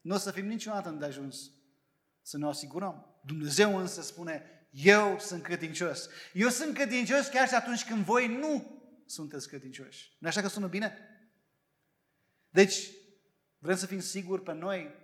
[0.00, 1.50] nu o să fim niciodată de ajuns
[2.22, 3.06] să ne asigurăm.
[3.24, 6.08] Dumnezeu însă spune, eu sunt credincios.
[6.32, 10.16] Eu sunt credincios chiar și atunci când voi nu sunteți credincioși.
[10.18, 10.98] nu așa că sună bine?
[12.50, 12.90] Deci,
[13.58, 14.94] vrem să fim siguri pe noi,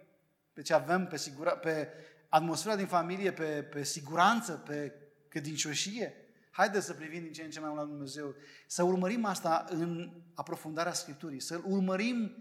[0.53, 1.89] pe ce avem, pe, sigura, pe
[2.29, 4.93] atmosfera din familie, pe, pe siguranță, pe
[5.29, 6.15] credincioșie.
[6.51, 8.35] Haideți să privim din ce în ce mai mult la Dumnezeu,
[8.67, 12.37] să urmărim asta în aprofundarea Scripturii, să urmărim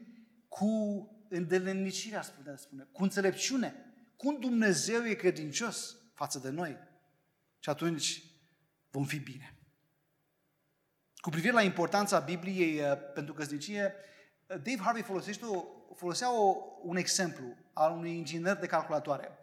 [0.48, 3.76] cu îndelenicirea, aș putea spune, cu înțelepciune,
[4.16, 6.78] cum Dumnezeu e credincios față de noi.
[7.60, 8.24] Și atunci
[8.89, 9.58] vom fi bine.
[11.15, 13.93] Cu privire la importanța Bibliei uh, pentru căsnicie,
[14.48, 15.65] uh, Dave Harvey folosește o,
[15.96, 19.38] folosea o, un exemplu al unui inginer de calculatoare.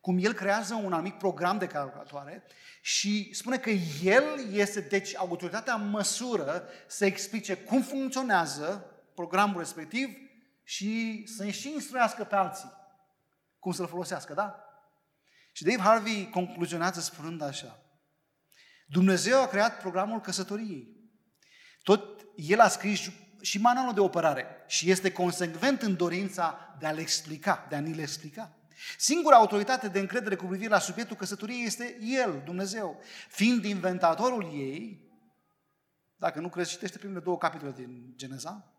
[0.00, 2.42] Cum el creează un anumit program de calculatoare
[2.80, 3.70] și spune că
[4.02, 10.08] el este, deci, autoritatea în măsură să explice cum funcționează programul respectiv
[10.62, 12.78] și să și instruiască pe alții
[13.58, 14.64] cum să-l folosească, da?
[15.60, 17.82] Și Dave Harvey concluzionează spunând așa.
[18.86, 20.88] Dumnezeu a creat programul căsătoriei.
[21.82, 23.00] Tot el a scris
[23.40, 27.98] și manualul de operare și este consecvent în dorința de a-l explica, de a ni-l
[27.98, 28.58] explica.
[28.98, 33.00] Singura autoritate de încredere cu privire la subiectul căsătoriei este El, Dumnezeu.
[33.28, 35.10] Fiind inventatorul ei,
[36.16, 38.74] dacă nu crezi, citește primele două capitole din Geneza,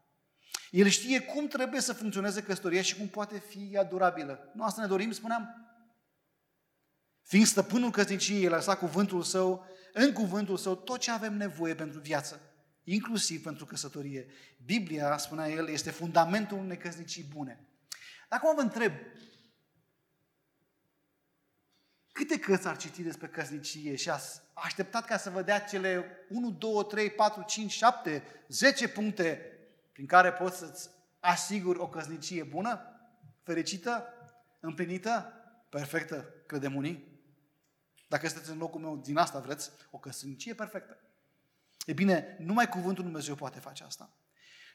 [0.71, 4.51] el știe cum trebuie să funcționeze căsătoria și cum poate fi ea durabilă.
[4.53, 5.70] Nu asta ne dorim, spuneam?
[7.31, 11.75] Fiind stăpânul căsniciei, el a lăsat cuvântul său, în cuvântul său, tot ce avem nevoie
[11.75, 12.41] pentru viață
[12.83, 14.27] inclusiv pentru căsătorie.
[14.65, 17.67] Biblia, spunea el, este fundamentul unei căsnicii bune.
[18.29, 18.91] Acum vă întreb,
[22.11, 24.19] câte cărți ar citi despre căsnicie și a
[24.53, 29.41] așteptat ca să vă dea cele 1, 2, 3, 4, 5, 7, 10 puncte
[29.91, 30.89] prin care poți să-ți
[31.19, 32.81] asiguri o căsnicie bună,
[33.43, 34.05] fericită,
[34.59, 35.33] împlinită,
[35.69, 37.10] perfectă, credem unii?
[38.11, 40.97] Dacă sunteți în locul meu, din asta vreți, o căsnicie perfectă.
[41.85, 44.09] E bine, numai cuvântul Dumnezeu poate face asta.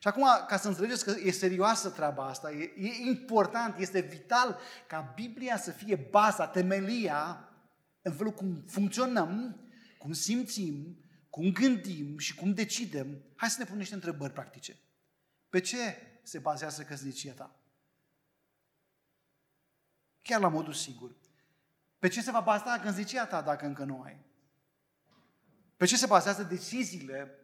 [0.00, 4.58] Și acum, ca să înțelegeți că e serioasă treaba asta, e, e important, este vital
[4.86, 7.48] ca Biblia să fie baza, temelia
[8.02, 9.60] în felul cum funcționăm,
[9.98, 13.22] cum simțim, cum gândim și cum decidem.
[13.34, 14.76] Hai să ne punem niște întrebări practice.
[15.48, 15.78] Pe ce
[16.22, 17.56] se bazează căsnicia ta?
[20.22, 21.24] Chiar la modul sigur.
[21.98, 24.24] Pe ce se va baza căsnicia ta dacă încă nu ai?
[25.76, 27.38] Pe ce se bazează deciziile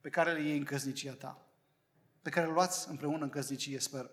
[0.00, 1.46] pe care le iei în căsnicia ta?
[2.22, 4.10] Pe care le luați împreună în căsnicie, sper.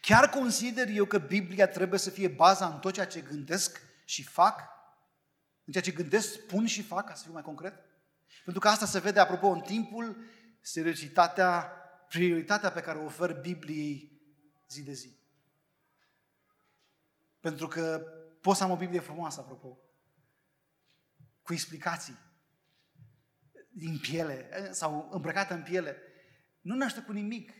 [0.00, 4.24] Chiar consider eu că Biblia trebuie să fie baza în tot ceea ce gândesc și
[4.24, 4.60] fac?
[5.64, 7.74] În ceea ce gândesc, spun și fac, ca să fiu mai concret?
[8.44, 10.16] Pentru că asta se vede, apropo, în timpul,
[10.60, 11.72] seriozitatea,
[12.08, 14.20] prioritatea pe care o ofer Bibliei
[14.68, 15.16] zi de zi.
[17.40, 18.02] Pentru că
[18.40, 19.78] poți să am o Biblie frumoasă, apropo,
[21.42, 22.18] cu explicații
[23.70, 25.96] din piele sau îmbrăcată în piele,
[26.60, 27.52] nu naște cu nimic.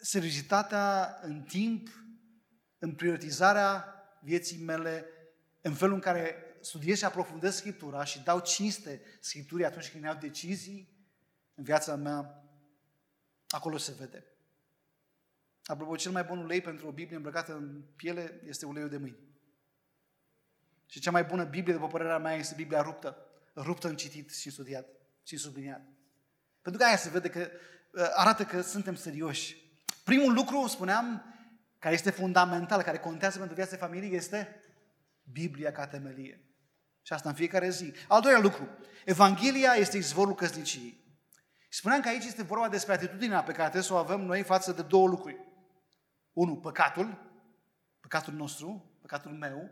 [0.00, 1.88] Seriozitatea în timp,
[2.78, 5.06] în prioritizarea vieții mele,
[5.60, 10.16] în felul în care studiez și aprofundez Scriptura și dau cinste Scripturii atunci când iau
[10.16, 10.96] decizii
[11.54, 12.44] în viața mea,
[13.48, 14.24] acolo se vede.
[15.64, 19.18] Apropo, cel mai bun ulei pentru o Biblie îmbrăcată în piele este uleiul de mâini.
[20.86, 23.16] Și cea mai bună Biblie, după părerea mea, este Biblia ruptă.
[23.54, 24.86] Ruptă în citit și studiat
[25.22, 25.82] și subliniat.
[26.62, 27.50] Pentru că aia se vede că
[27.92, 29.56] uh, arată că suntem serioși.
[30.04, 31.34] Primul lucru, spuneam,
[31.78, 34.60] care este fundamental, care contează pentru viața familiei, este
[35.32, 36.40] Biblia ca temelie.
[37.02, 37.92] Și asta în fiecare zi.
[38.08, 38.68] Al doilea lucru,
[39.04, 41.04] Evanghelia este izvorul căsniciei.
[41.68, 44.42] Și spuneam că aici este vorba despre atitudinea pe care trebuie să o avem noi
[44.42, 45.36] față de două lucruri.
[46.32, 47.30] Unu, păcatul,
[48.00, 49.70] păcatul nostru, păcatul meu,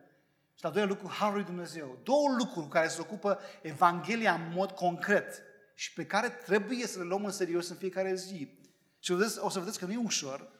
[0.54, 2.00] și al doilea lucru, Harul lui Dumnezeu.
[2.02, 5.42] Două lucruri care se ocupă Evanghelia în mod concret
[5.74, 8.58] și pe care trebuie să le luăm în serios în fiecare zi.
[8.98, 10.52] Și o, vedeți, o să vedeți că nu e ușor.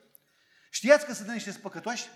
[0.71, 2.09] Știați că suntem niște păcătoși?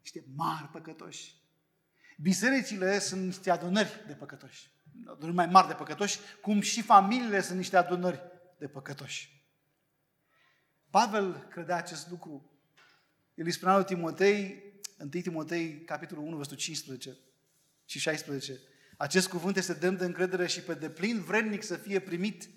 [0.00, 1.34] Niște mari păcătoși.
[2.18, 4.70] Bisericile sunt niște adunări de păcătoși.
[5.06, 8.22] Adunări mai mari de păcătoși, cum și familiile sunt niște adunări
[8.58, 9.44] de păcătoși.
[10.90, 12.50] Pavel credea acest lucru.
[13.34, 14.65] El îi spunea lui Timotei,
[14.98, 17.16] 1 Timotei, capitolul 1, versetul 15
[17.84, 18.60] și 16.
[18.96, 22.48] Acest cuvânt este demn de încredere și pe deplin vrednic să fie primit.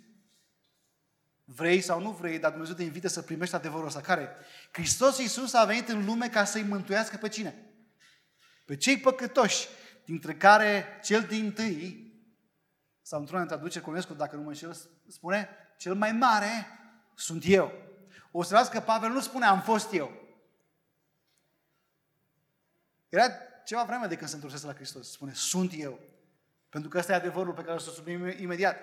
[1.43, 4.01] Vrei sau nu vrei, dar Dumnezeu te invită să primești adevărul ăsta.
[4.01, 4.29] Care?
[4.71, 7.55] Hristos Iisus a venit în lume ca să-i mântuiască pe cine?
[8.65, 9.67] Pe cei păcătoși,
[10.05, 12.13] dintre care cel din tâi,
[13.01, 16.67] sau într-una traducere Colescu, dacă nu mă înșel, spune, cel mai mare
[17.15, 17.71] sunt eu.
[18.31, 20.28] O să că Pavel nu spune am fost eu.
[23.09, 23.31] Era
[23.65, 25.11] ceva vreme de când se întorsese la Hristos.
[25.11, 25.99] Spune, sunt eu.
[26.69, 28.77] Pentru că ăsta e adevărul pe care o să sublim imediat.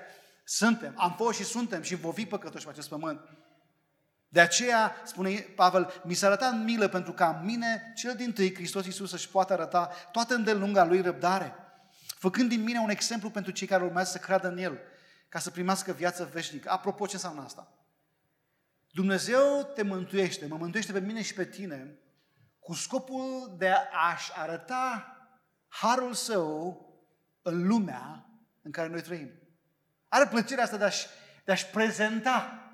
[0.44, 3.20] Suntem, am fost și suntem și vom fi păcătoși pe acest pământ.
[4.28, 8.54] De aceea, spune Pavel, mi s-a arătat milă pentru ca în mine, cel din tâi,
[8.54, 11.54] Hristos Iisus, să-și poată arăta toată îndelunga Lui răbdare,
[12.06, 14.78] făcând din mine un exemplu pentru cei care urmează să creadă în El,
[15.28, 16.70] ca să primească viață veșnică.
[16.70, 17.72] Apropo, ce înseamnă asta?
[18.90, 21.98] Dumnezeu te mântuiește, mă mântuiește pe mine și pe tine,
[22.66, 25.16] cu scopul de a-și arăta
[25.68, 26.84] harul său
[27.42, 28.30] în lumea
[28.62, 29.30] în care noi trăim.
[30.08, 31.06] Are plăcerea asta de a-și,
[31.44, 32.70] de a-și prezenta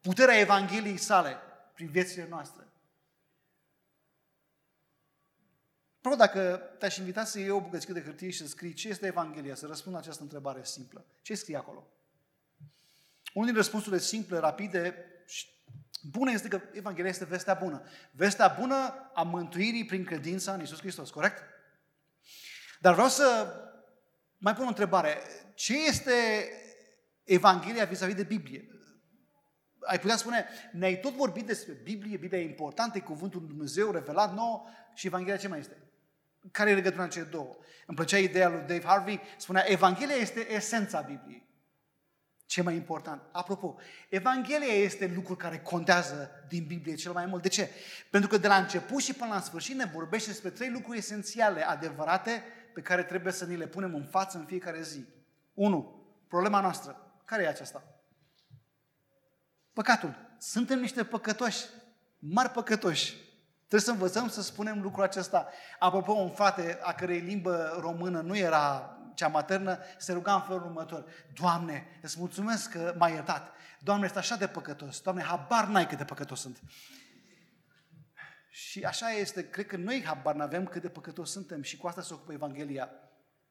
[0.00, 1.36] puterea Evangheliei sale
[1.74, 2.68] prin viețile noastre.
[6.00, 9.06] Pro, dacă te-aș invita să iei o bucățică de hârtie și să scrii ce este
[9.06, 11.04] Evanghelia, să răspund la această întrebare simplă.
[11.22, 11.86] Ce scrie acolo?
[13.34, 15.46] Unul din răspunsurile simple, rapide și
[16.02, 17.82] bune este că Evanghelia este vestea bună.
[18.10, 21.42] Vestea bună a mântuirii prin credința în Isus Hristos, corect?
[22.80, 23.54] Dar vreau să
[24.38, 25.18] mai pun o întrebare.
[25.54, 26.12] Ce este
[27.24, 28.68] Evanghelia vis-a-vis de Biblie?
[29.80, 33.90] Ai putea spune, ne-ai tot vorbit despre Biblie, Biblia e importantă, e cuvântul Lui Dumnezeu
[33.90, 35.76] revelat nou și Evanghelia ce mai este?
[36.50, 37.56] Care e legătura în cele două?
[37.86, 41.49] Îmi plăcea ideea lui Dave Harvey, spunea, Evanghelia este esența Bibliei.
[42.50, 43.22] Ce mai important?
[43.32, 43.76] Apropo,
[44.08, 47.42] Evanghelia este lucrul care contează din Biblie cel mai mult.
[47.42, 47.70] De ce?
[48.10, 51.62] Pentru că de la început și până la sfârșit ne vorbește despre trei lucruri esențiale,
[51.62, 52.42] adevărate,
[52.74, 55.04] pe care trebuie să ni le punem în față în fiecare zi.
[55.54, 56.04] 1.
[56.28, 57.12] Problema noastră.
[57.24, 57.82] Care e aceasta?
[59.72, 60.34] Păcatul.
[60.38, 61.64] Suntem niște păcătoși,
[62.18, 63.16] mari păcătoși.
[63.58, 65.48] Trebuie să învățăm să spunem lucrul acesta.
[65.78, 70.62] Apropo, un frate a cărei limbă română nu era cea maternă, se ruga în felul
[70.62, 71.04] următor.
[71.34, 73.52] Doamne, îți mulțumesc că m-ai iertat.
[73.78, 75.00] Doamne, este așa de păcătos.
[75.00, 76.60] Doamne, habar n-ai cât de păcătos sunt.
[78.50, 82.02] Și așa este, cred că noi habar n-avem cât de păcătos suntem și cu asta
[82.02, 82.90] se ocupă Evanghelia.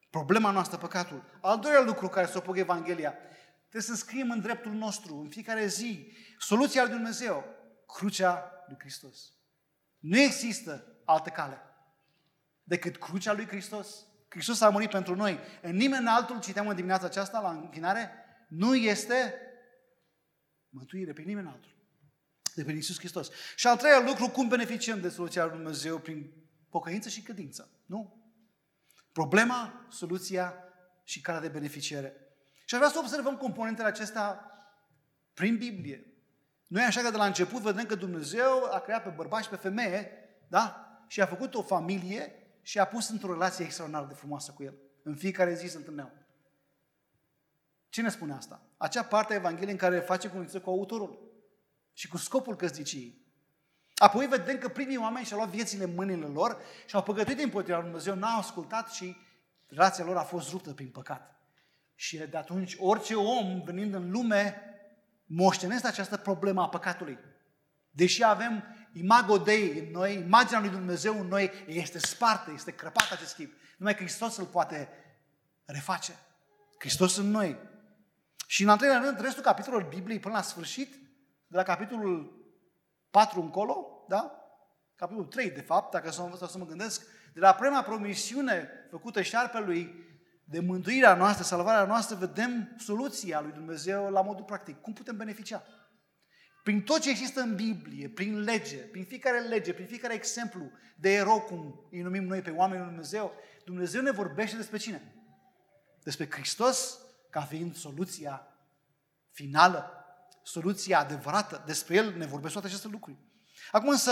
[0.09, 1.23] Problema noastră, păcatul.
[1.41, 3.13] Al doilea lucru care se ocupă Evanghelia,
[3.59, 7.45] trebuie să scriem în dreptul nostru, în fiecare zi, soluția lui Dumnezeu,
[7.87, 9.33] crucea lui Hristos.
[9.99, 11.61] Nu există altă cale
[12.63, 14.05] decât crucea lui Hristos.
[14.29, 15.39] Hristos a murit pentru noi.
[15.61, 18.11] În nimeni altul, citeam în dimineața aceasta la închinare,
[18.47, 19.33] nu este
[20.69, 21.77] mântuire pe nimeni altul
[22.59, 23.29] de pe Iisus Hristos.
[23.55, 26.31] Și al treilea lucru, cum beneficiem de soluția lui Dumnezeu prin
[26.69, 27.69] pocăință și credință.
[27.85, 28.23] Nu?
[29.11, 30.53] Problema, soluția
[31.03, 32.13] și calea de beneficiere.
[32.65, 34.51] Și aș vrea să observăm componentele acestea
[35.33, 36.13] prin Biblie.
[36.67, 39.55] Noi așa că de la început vedem că Dumnezeu a creat pe bărbați și pe
[39.55, 40.11] femeie,
[40.47, 40.85] da?
[41.07, 42.38] Și a făcut o familie
[42.69, 44.77] și a pus într-o relație extraordinar de frumoasă cu el.
[45.03, 46.11] În fiecare zi se întâlneau.
[47.89, 48.61] Cine spune asta?
[48.77, 51.31] Acea parte a Evangheliei în care face cunoștință cu autorul
[51.93, 53.21] și cu scopul căsniciei.
[53.95, 57.77] Apoi vedem că primii oameni și-au luat viețile în mâinile lor și au păgătuit împotriva
[57.77, 59.15] lui Dumnezeu, n-au ascultat și
[59.67, 61.41] relația lor a fost ruptă prin păcat.
[61.95, 64.61] Și de atunci orice om venind în lume
[65.25, 67.17] moștenesc această problemă a păcatului.
[67.89, 73.13] Deși avem imago Dei în noi, imaginea lui Dumnezeu în noi, este spartă, este crăpată
[73.13, 73.53] acest chip.
[73.77, 74.89] Numai Hristos îl poate
[75.65, 76.19] reface.
[76.79, 77.57] Hristos în noi.
[78.47, 80.93] Și în al treilea rând, restul capitolului Bibliei până la sfârșit,
[81.47, 82.43] de la capitolul
[83.09, 84.33] 4 încolo, da?
[84.95, 90.07] Capitolul 3, de fapt, dacă să, să mă gândesc, de la prima promisiune făcută șarpelui
[90.43, 94.81] de mântuirea noastră, salvarea noastră, vedem soluția lui Dumnezeu la modul practic.
[94.81, 95.63] Cum putem beneficia?
[96.63, 101.13] Prin tot ce există în Biblie, prin lege, prin fiecare lege, prin fiecare exemplu de
[101.13, 103.33] erou, cum îi numim noi pe oamenii lui Dumnezeu,
[103.65, 105.13] Dumnezeu ne vorbește despre cine?
[106.03, 106.99] Despre Hristos
[107.29, 108.47] ca fiind soluția
[109.31, 110.05] finală,
[110.43, 111.63] soluția adevărată.
[111.65, 113.17] Despre El ne vorbesc toate aceste lucruri.
[113.71, 114.11] Acum însă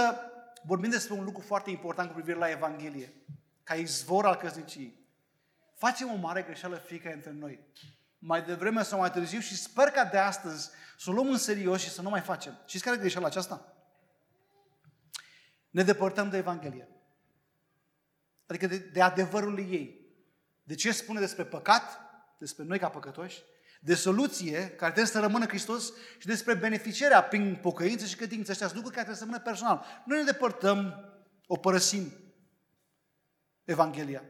[0.63, 3.13] vorbim despre un lucru foarte important cu privire la Evanghelie,
[3.63, 5.05] ca izvor al căsniciei.
[5.75, 7.59] Facem o mare greșeală fiecare dintre noi.
[8.19, 11.81] Mai devreme sau mai târziu și sper ca de astăzi să o luăm în serios
[11.81, 12.61] și să nu mai facem.
[12.65, 13.73] Știți care e greșeala aceasta?
[15.69, 16.89] Ne depărtăm de Evanghelie.
[18.47, 20.05] Adică de, de adevărul ei.
[20.63, 21.99] De ce spune despre păcat,
[22.37, 23.43] despre noi ca păcătoși,
[23.81, 28.51] de soluție care trebuie să rămână Hristos și despre beneficierea prin pocăință și credință.
[28.51, 30.03] Ăștia sunt lucruri care trebuie să rămână personal.
[30.05, 30.95] Nu ne depărtăm,
[31.47, 32.11] o părăsim
[33.63, 34.23] Evanghelia.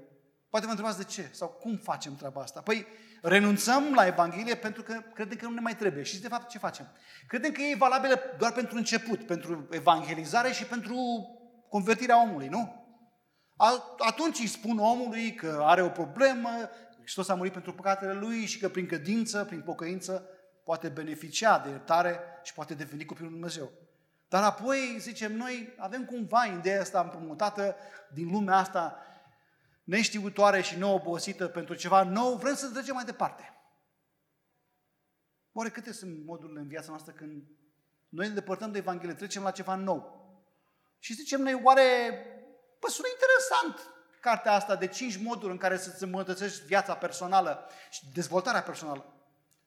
[0.49, 2.61] Poate vă întrebați de ce sau cum facem treaba asta.
[2.61, 2.87] Păi
[3.21, 6.03] renunțăm la Evanghelie pentru că credem că nu ne mai trebuie.
[6.03, 6.87] Și de fapt ce facem?
[7.27, 10.97] Credem că e valabilă doar pentru început, pentru evangelizare și pentru
[11.69, 12.85] convertirea omului, nu?
[13.97, 16.49] Atunci îi spun omului că are o problemă,
[16.99, 20.29] Hristos a murit pentru păcatele lui și că prin credință, prin pocăință,
[20.63, 23.71] poate beneficia de iertare și poate deveni copilul Lui Dumnezeu.
[24.27, 27.75] Dar apoi, zicem noi, avem cumva ideea asta împrumutată
[28.13, 28.97] din lumea asta
[29.87, 33.53] neștiutoare și neobosită pentru ceva nou, vrem să trecem mai departe.
[35.51, 37.43] Oare câte sunt modurile în viața noastră când
[38.09, 40.25] noi ne depărtăm de Evanghelie, trecem la ceva nou?
[40.99, 41.81] Și zicem noi, oare,
[42.79, 48.11] păi sună interesant cartea asta de cinci moduri în care să-ți îmbunătățești viața personală și
[48.13, 49.13] dezvoltarea personală.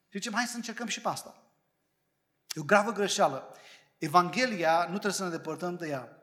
[0.09, 1.43] Și zicem, hai să încercăm și pe asta.
[2.49, 3.57] E o gravă greșeală.
[3.99, 6.17] Evanghelia nu trebuie să ne depărtăm de ea.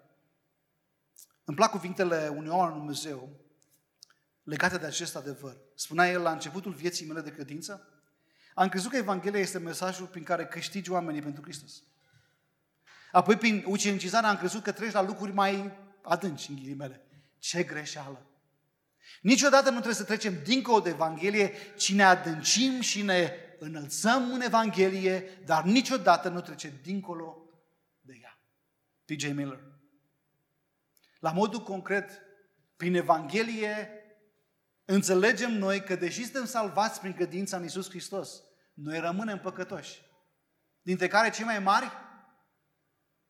[1.44, 3.46] Îmi plac cuvintele unui om al Dumnezeu
[4.48, 5.58] legate de acest adevăr.
[5.76, 7.88] Spunea el la începutul vieții mele de credință,
[8.54, 11.84] am crezut că Evanghelia este mesajul prin care câștigi oamenii pentru Hristos.
[13.12, 15.72] Apoi, prin ucenicizare, am crezut că treci la lucruri mai
[16.02, 17.06] adânci, în ghilimele.
[17.40, 18.26] Ce greșeală!
[19.22, 24.42] Niciodată nu trebuie să trecem dincolo de Evanghelie, ci ne adâncim și ne înălțăm în
[24.42, 27.50] Evanghelie, dar niciodată nu trecem dincolo
[28.02, 28.40] de ea.
[29.06, 29.26] P.J.
[29.26, 29.64] Miller.
[31.20, 32.22] La modul concret,
[32.76, 33.97] prin Evanghelie
[34.90, 38.42] înțelegem noi că deși suntem salvați prin credința în Isus Hristos,
[38.74, 40.02] noi rămânem păcătoși.
[40.82, 41.92] Dintre care cei mai mari,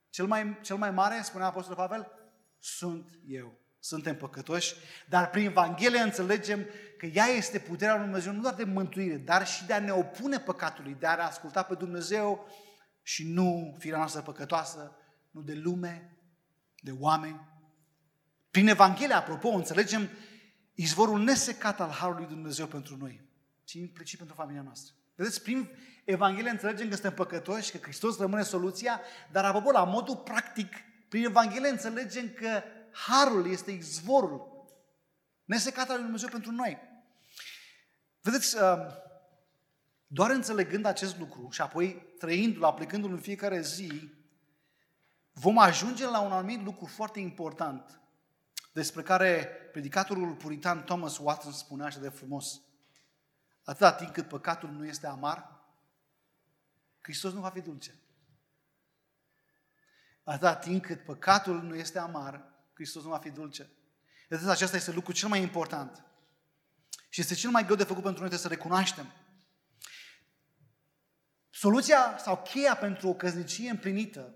[0.10, 2.12] cel mai, cel mai mare, spunea Apostolul Pavel,
[2.60, 3.60] sunt eu.
[3.80, 4.76] Suntem păcătoși,
[5.10, 6.66] dar prin Evanghelie înțelegem
[6.98, 9.92] că ea este puterea lui Dumnezeu nu doar de mântuire, dar și de a ne
[9.92, 12.48] opune păcatului, de a ne asculta pe Dumnezeu
[13.02, 14.96] și nu firea noastră păcătoasă,
[15.32, 16.18] nu de lume,
[16.80, 17.48] de oameni.
[18.52, 20.10] Prin Evanghelie, apropo, înțelegem
[20.78, 23.22] izvorul nesecat al Harului Dumnezeu pentru noi,
[23.64, 24.94] ci implicit pentru familia noastră.
[25.16, 25.70] Vedeți, prin
[26.04, 29.02] Evanghelie înțelegem că suntem păcătoși, că Hristos rămâne soluția,
[29.32, 30.74] dar apropo, la modul practic,
[31.10, 34.66] prin Evanghelie înțelegem că Harul este izvorul
[35.46, 36.78] nesecat al lui Dumnezeu pentru noi.
[38.22, 38.78] Vedeți, uh,
[40.08, 44.10] doar înțelegând acest lucru și apoi trăindu-l, aplicându-l în fiecare zi,
[45.32, 48.02] vom ajunge la un anumit lucru foarte important
[48.78, 52.62] despre care predicatorul puritan Thomas Watson spunea așa de frumos.
[53.64, 55.62] Atâta timp cât păcatul nu este amar,
[57.02, 57.96] Hristos nu va fi dulce.
[60.24, 63.70] Atâta timp cât păcatul nu este amar, Hristos nu va fi dulce.
[64.30, 66.04] Vedeți, acesta este lucrul cel mai important.
[67.10, 69.14] Și este cel mai greu de făcut pentru noi, trebuie să recunoaștem.
[71.50, 74.34] Soluția sau cheia pentru o căsnicie împlinită,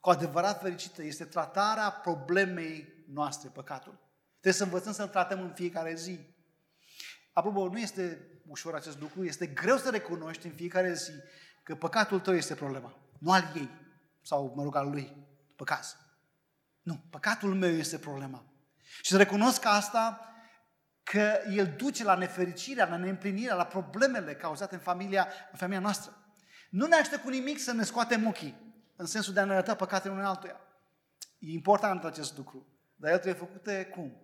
[0.00, 3.98] cu adevărat fericită, este tratarea problemei noastre, păcatul.
[4.30, 6.18] Trebuie să învățăm să-l tratăm în fiecare zi.
[7.32, 11.12] Apropo, nu este ușor acest lucru, este greu să recunoști în fiecare zi
[11.62, 13.70] că păcatul tău este problema, nu al ei,
[14.22, 15.16] sau, mă rog, al lui,
[15.56, 15.96] păcat.
[16.82, 18.44] Nu, păcatul meu este problema.
[19.02, 20.34] Și să recunosc asta
[21.02, 26.16] că el duce la nefericirea, la neîmplinirea, la problemele cauzate în familia, în familia noastră.
[26.70, 29.74] Nu ne ajută cu nimic să ne scoatem ochii, în sensul de a ne arăta
[29.74, 30.60] păcatele unui altuia.
[31.38, 32.73] E important acest lucru.
[33.04, 34.16] Dar el trebuie făcute cum?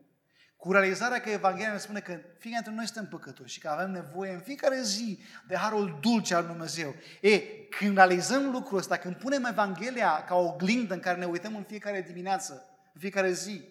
[0.57, 4.33] Cu realizarea că Evanghelia ne spune că fiecare noi suntem păcătoși și că avem nevoie
[4.33, 6.95] în fiecare zi de harul dulce al Dumnezeu.
[7.21, 7.39] E,
[7.79, 11.63] când realizăm lucrul ăsta, când punem Evanghelia ca o oglindă în care ne uităm în
[11.63, 12.53] fiecare dimineață,
[12.95, 13.69] în fiecare zi,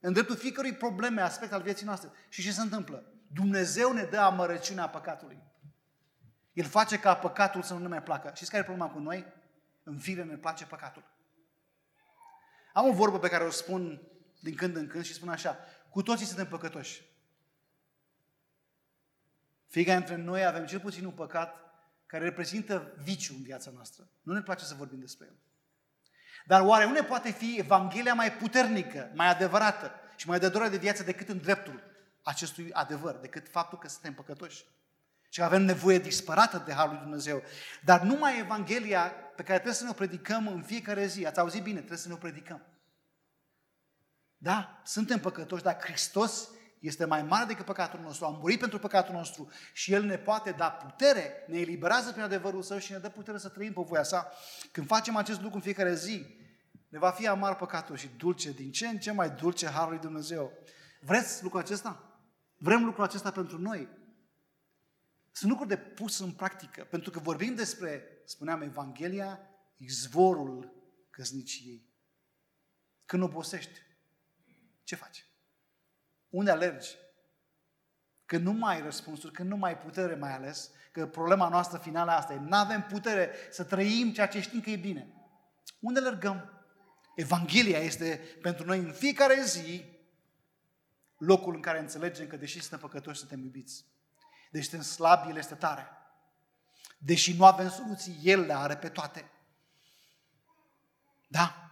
[0.00, 3.04] în dreptul fiecărui probleme, aspect al vieții noastre, și ce se întâmplă?
[3.32, 5.42] Dumnezeu ne dă amărăciunea păcatului.
[6.52, 8.32] El face ca păcatul să nu ne mai placă.
[8.34, 9.26] Și care e problema cu noi?
[9.82, 11.04] În fire ne place păcatul.
[12.72, 14.09] Am o vorbă pe care o spun
[14.40, 15.58] din când în când și spun așa,
[15.90, 17.02] cu toții suntem păcătoși.
[19.66, 21.60] Fiecare dintre noi avem cel puțin un păcat
[22.06, 24.08] care reprezintă viciu în viața noastră.
[24.22, 25.36] Nu ne place să vorbim despre el.
[26.46, 30.76] Dar oare nu ne poate fi Evanghelia mai puternică, mai adevărată și mai de de
[30.76, 31.82] viață decât în dreptul
[32.22, 34.64] acestui adevăr, decât faptul că suntem păcătoși?
[35.28, 37.42] Și că avem nevoie disparată de Harul lui Dumnezeu.
[37.84, 41.62] Dar numai Evanghelia pe care trebuie să ne o predicăm în fiecare zi, ați auzit
[41.62, 42.62] bine, trebuie să ne o predicăm.
[44.42, 49.14] Da, suntem păcătoși, dar Hristos este mai mare decât păcatul nostru, a murit pentru păcatul
[49.14, 53.08] nostru și El ne poate da putere, ne eliberează prin adevărul Său și ne dă
[53.08, 54.32] putere să trăim pe voia Sa.
[54.72, 56.26] Când facem acest lucru în fiecare zi,
[56.88, 60.00] ne va fi amar păcatul și dulce, din ce în ce mai dulce Harul lui
[60.00, 60.52] Dumnezeu.
[61.00, 62.20] Vreți lucrul acesta?
[62.56, 63.88] Vrem lucrul acesta pentru noi.
[65.32, 69.40] Sunt lucruri de pus în practică, pentru că vorbim despre, spuneam, Evanghelia,
[69.76, 70.72] izvorul
[71.10, 71.88] căsniciei.
[73.04, 73.88] Când obosești,
[74.90, 75.26] ce faci?
[76.28, 76.88] Unde alergi?
[78.26, 81.78] Când nu mai ai răspunsuri, când nu mai ai putere mai ales, că problema noastră
[81.78, 85.12] finală asta e, nu avem putere să trăim ceea ce știm că e bine.
[85.80, 86.64] Unde alergăm?
[87.14, 89.84] Evanghelia este pentru noi în fiecare zi
[91.18, 93.84] locul în care înțelegem că deși suntem păcătoși, suntem iubiți.
[94.50, 95.88] Deși suntem slabi, El este tare.
[96.98, 99.30] Deși nu avem soluții, El le are pe toate.
[101.28, 101.69] Da,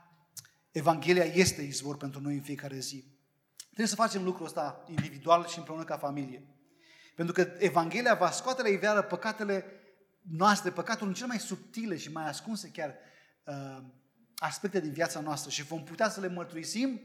[0.70, 3.04] Evanghelia este izvor pentru noi în fiecare zi.
[3.64, 6.46] Trebuie să facem lucrul ăsta individual și împreună ca familie.
[7.14, 9.64] Pentru că Evanghelia va scoate la iveală păcatele
[10.20, 12.94] noastre, păcatul în cele mai subtile și mai ascunse chiar
[13.44, 13.84] uh,
[14.36, 17.00] aspecte din viața noastră și vom putea să le mărturisim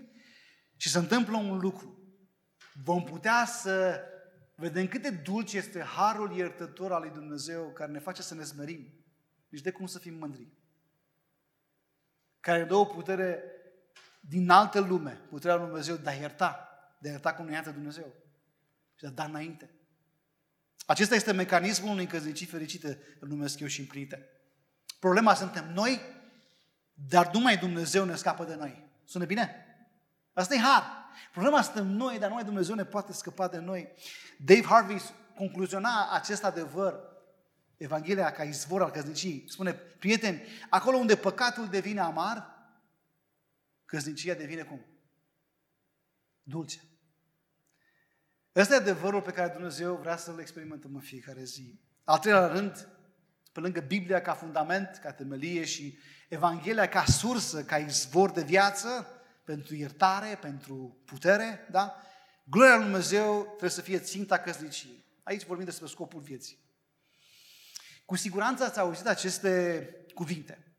[0.76, 1.98] și să întâmplă un lucru.
[2.84, 4.02] Vom putea să
[4.56, 8.44] vedem cât de dulce este harul iertător al lui Dumnezeu care ne face să ne
[8.44, 8.94] smerim.
[9.50, 10.52] Deci de cum să fim mândri.
[12.44, 13.44] Care dă o putere
[14.20, 16.70] din altă lume, puterea lui Dumnezeu de a ierta,
[17.00, 18.14] de a ierta cum ne iartă Dumnezeu
[18.96, 19.70] și de a da înainte.
[20.86, 24.30] Acesta este mecanismul unei căznicii fericite, îl numesc eu și împlinite.
[25.00, 26.02] Problema suntem noi,
[26.94, 28.90] dar numai Dumnezeu ne scapă de noi.
[29.04, 29.66] Sună bine?
[30.34, 30.84] Asta e har.
[31.32, 33.94] Problema suntem noi, dar numai Dumnezeu ne poate scăpa de noi.
[34.38, 35.02] Dave Harvey
[35.36, 37.00] concluziona acest adevăr,
[37.84, 39.46] Evanghelia ca izvor al căznicii.
[39.48, 42.52] Spune, prieteni, acolo unde păcatul devine amar,
[43.86, 44.86] căsnicia devine cum?
[46.44, 46.82] Dulce.
[48.56, 51.80] Ăsta e adevărul pe care Dumnezeu vrea să-l experimentăm în fiecare zi.
[52.04, 52.88] Al treilea rând,
[53.52, 55.98] pe lângă Biblia ca fundament, ca temelie și
[56.30, 59.08] Evanghelia ca sursă, ca izvor de viață,
[59.44, 62.02] pentru iertare, pentru putere, da?
[62.44, 65.06] Gloria lui Dumnezeu trebuie să fie ținta căsniciei.
[65.24, 66.63] Aici vorbim despre scopul vieții.
[68.14, 70.76] Cu siguranță ați auzit aceste cuvinte.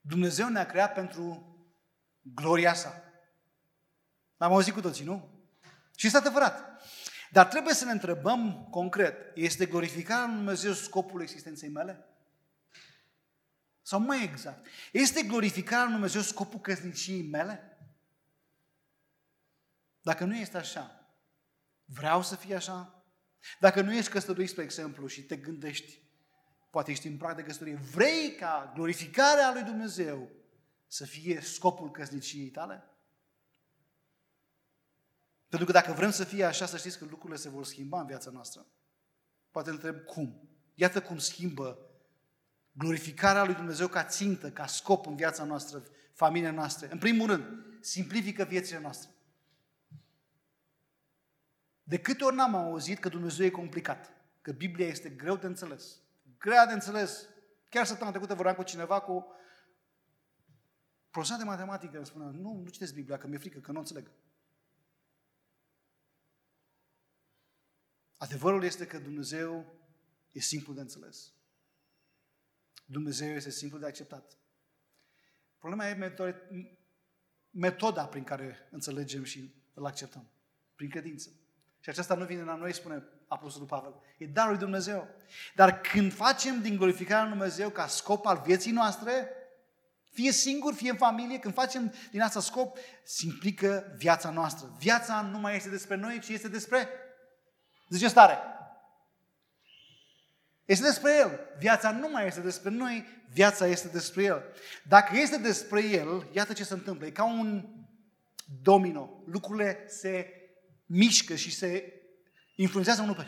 [0.00, 1.56] Dumnezeu ne-a creat pentru
[2.20, 3.02] gloria sa.
[4.36, 5.44] L-am auzit cu toții, nu?
[5.96, 6.82] Și este adevărat.
[7.30, 12.08] Dar trebuie să ne întrebăm concret, este glorificarea lui Dumnezeu scopul existenței mele?
[13.82, 17.78] Sau mai exact, este glorificarea lui Dumnezeu scopul căsniciei mele?
[20.00, 21.14] Dacă nu este așa,
[21.84, 22.99] vreau să fie așa?
[23.58, 26.02] Dacă nu ești căsătorit, spre exemplu, și te gândești,
[26.70, 30.30] poate ești în prag de căsătorie, vrei ca glorificarea lui Dumnezeu
[30.86, 32.84] să fie scopul căsniciei tale?
[35.48, 38.06] Pentru că dacă vrem să fie așa, să știți că lucrurile se vor schimba în
[38.06, 38.66] viața noastră.
[39.50, 40.48] Poate întreb cum.
[40.74, 41.78] Iată cum schimbă
[42.72, 45.82] glorificarea lui Dumnezeu ca țintă, ca scop în viața noastră,
[46.12, 46.88] familia noastră.
[46.90, 47.44] În primul rând,
[47.80, 49.10] simplifică viețile noastre.
[51.90, 54.12] De câte ori n-am auzit că Dumnezeu e complicat,
[54.42, 56.00] că Biblia este greu de înțeles,
[56.38, 57.28] grea de înțeles.
[57.68, 59.26] Chiar săptămâna trecută vorbeam cu cineva cu
[61.10, 63.80] profesor de matematică, îmi spunea, nu, nu citesc Biblia, că mi-e frică, că nu o
[63.80, 64.10] înțeleg.
[68.16, 69.74] Adevărul este că Dumnezeu
[70.32, 71.32] e simplu de înțeles.
[72.84, 74.38] Dumnezeu este simplu de acceptat.
[75.58, 76.14] Problema e
[77.50, 80.30] metoda prin care înțelegem și îl acceptăm.
[80.74, 81.30] Prin credință.
[81.80, 83.94] Și aceasta nu vine la noi, spune Apostolul Pavel.
[84.18, 85.08] E darul lui Dumnezeu.
[85.54, 89.28] Dar când facem din glorificarea lui Dumnezeu ca scop al vieții noastre,
[90.12, 94.74] fie singur, fie în familie, când facem din asta scop, se implică viața noastră.
[94.78, 96.88] Viața nu mai este despre noi, ci este despre
[97.90, 98.38] Zice stare.
[100.64, 101.40] Este despre El.
[101.58, 104.44] Viața nu mai este despre noi, viața este despre El.
[104.82, 107.06] Dacă este despre El, iată ce se întâmplă.
[107.06, 107.68] E ca un
[108.62, 109.22] domino.
[109.26, 110.39] Lucrurile se
[110.90, 112.00] mișcă și se
[112.54, 113.26] influențează unul pe,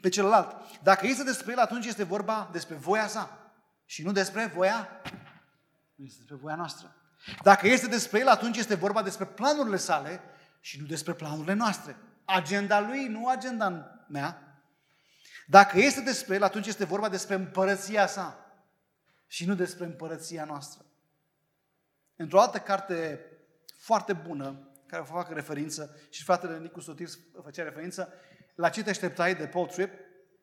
[0.00, 0.56] pe celălalt.
[0.82, 3.52] Dacă este despre El, atunci este vorba despre voia sa.
[3.84, 4.88] Și nu despre voia,
[5.94, 6.96] nu este despre voia noastră.
[7.42, 10.20] Dacă este despre El, atunci este vorba despre planurile sale
[10.60, 11.96] și nu despre planurile noastre.
[12.24, 14.58] Agenda Lui, nu agenda mea,
[15.46, 18.38] dacă este despre El, atunci este vorba despre împărăția sa
[19.26, 20.84] și nu despre împărăția noastră.
[22.16, 23.20] Într-o altă carte
[23.76, 27.08] foarte bună, care vă fac referință, și fratele Nicu Sotir
[27.42, 28.12] făcea referință,
[28.54, 29.92] la ce te așteptai de Paul Tripp,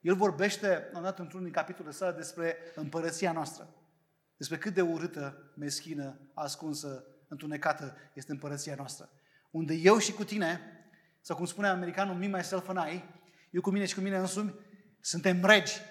[0.01, 3.75] el vorbește, am dat într-unul din capitolele sale, despre împărăția noastră.
[4.37, 9.09] Despre cât de urâtă, meschină, ascunsă, întunecată este împărăția noastră.
[9.51, 10.59] Unde eu și cu tine,
[11.21, 13.03] sau cum spune americanul, me, myself and I,
[13.51, 14.55] eu cu mine și cu mine însumi,
[14.99, 15.81] suntem regi.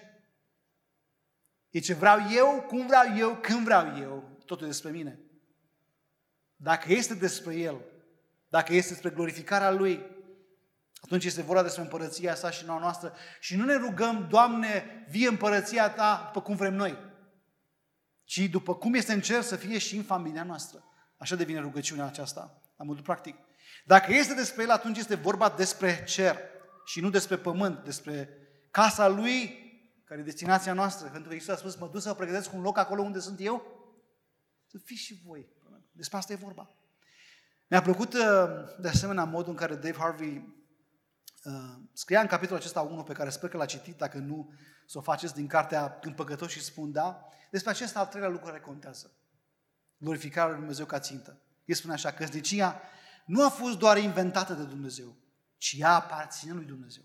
[1.71, 5.21] E ce vreau eu, cum vreau eu, când vreau eu, totul despre mine.
[6.57, 7.81] Dacă este despre El,
[8.51, 10.19] dacă este despre glorificarea Lui,
[11.01, 15.91] Atunci este vorba despre împărăția sa și noastră și nu ne rugăm, Doamne, vie împărăția
[15.91, 16.99] ta după cum vrem noi,
[18.25, 20.85] ci după cum este în cer să fie și în familia noastră.
[21.17, 23.37] Așa devine rugăciunea aceasta, la modul practic.
[23.85, 26.39] Dacă este despre el, atunci este vorba despre cer
[26.85, 28.29] și nu despre pământ, despre
[28.71, 29.59] casa lui,
[30.05, 31.09] care e destinația noastră.
[31.09, 33.41] Pentru că Iisus a spus, mă duc să vă pregătesc un loc acolo unde sunt
[33.41, 33.63] eu,
[34.67, 35.49] să fiți și voi.
[35.93, 36.80] Despre asta e vorba.
[37.71, 38.21] Mi-a plăcut uh,
[38.79, 40.55] de asemenea modul în care Dave Harvey
[41.45, 41.53] uh,
[41.93, 44.53] scria în capitolul acesta 1 pe care sper că l-a citit, dacă nu
[44.87, 48.61] să o faceți din cartea Când păcătoși spun da, despre acest al treilea lucru care
[48.61, 49.11] contează.
[49.97, 51.41] Glorificarea lui Dumnezeu ca țintă.
[51.65, 52.81] El spune așa, căsnicia
[53.25, 55.17] nu a fost doar inventată de Dumnezeu,
[55.57, 57.05] ci ea aparține lui Dumnezeu.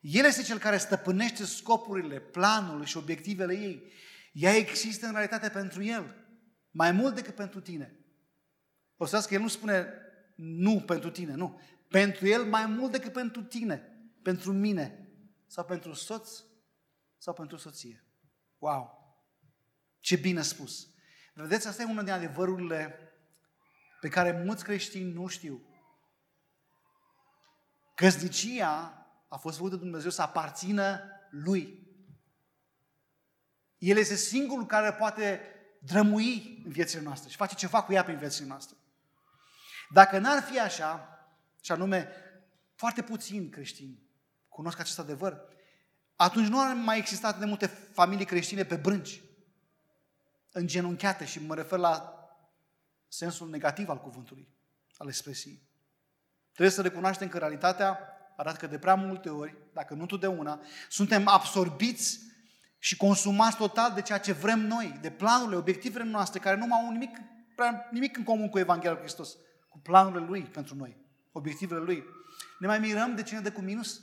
[0.00, 3.92] El este cel care stăpânește scopurile, planul și obiectivele ei.
[4.32, 6.14] Ea există în realitate pentru el,
[6.70, 7.99] mai mult decât pentru tine.
[9.02, 9.86] O să că el nu spune
[10.34, 11.60] nu pentru tine, nu.
[11.88, 13.76] Pentru el mai mult decât pentru tine,
[14.22, 15.08] pentru mine,
[15.46, 16.42] sau pentru soț,
[17.18, 18.04] sau pentru soție.
[18.58, 19.14] Wow!
[20.00, 20.88] Ce bine spus!
[21.34, 22.98] Vedeți, asta e unul din adevărurile
[24.00, 25.62] pe care mulți creștini nu știu.
[27.94, 31.88] Căsnicia a fost făcută de Dumnezeu să aparțină Lui.
[33.78, 35.40] El este singurul care poate
[35.78, 38.78] drămui în viețile noastre și face ceva cu ea prin viețile noastre.
[39.92, 41.18] Dacă n-ar fi așa,
[41.62, 42.08] și anume
[42.74, 44.02] foarte puțini creștini
[44.48, 45.40] cunosc acest adevăr,
[46.16, 49.22] atunci nu ar mai exista atât de multe familii creștine pe brânci,
[50.52, 52.14] îngenunchiate și mă refer la
[53.08, 54.48] sensul negativ al cuvântului,
[54.96, 55.68] al expresiei.
[56.52, 57.98] Trebuie să recunoaștem că realitatea
[58.36, 62.20] arată că de prea multe ori, dacă nu totdeauna, suntem absorbiți
[62.78, 66.90] și consumați total de ceea ce vrem noi, de planurile, obiectivele noastre, care nu au
[66.90, 67.18] nimic,
[67.56, 69.40] prea, nimic în comun cu Evanghelia lui Hristos, cu
[69.82, 70.96] planurile Lui pentru noi,
[71.32, 72.04] obiectivele Lui.
[72.58, 74.02] Ne mai mirăm de cine dă cu minus?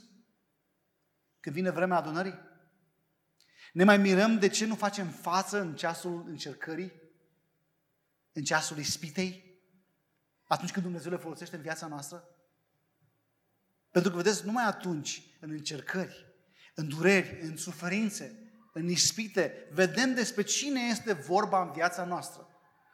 [1.40, 2.38] Când vine vremea adunării?
[3.72, 6.92] Ne mai mirăm de ce nu facem față în ceasul încercării?
[8.32, 9.60] În ceasul ispitei?
[10.46, 12.28] Atunci când Dumnezeu le folosește în viața noastră?
[13.90, 16.26] Pentru că, vedeți, numai atunci, în încercări,
[16.74, 22.48] în dureri, în suferințe, în ispite, vedem despre cine este vorba în viața noastră.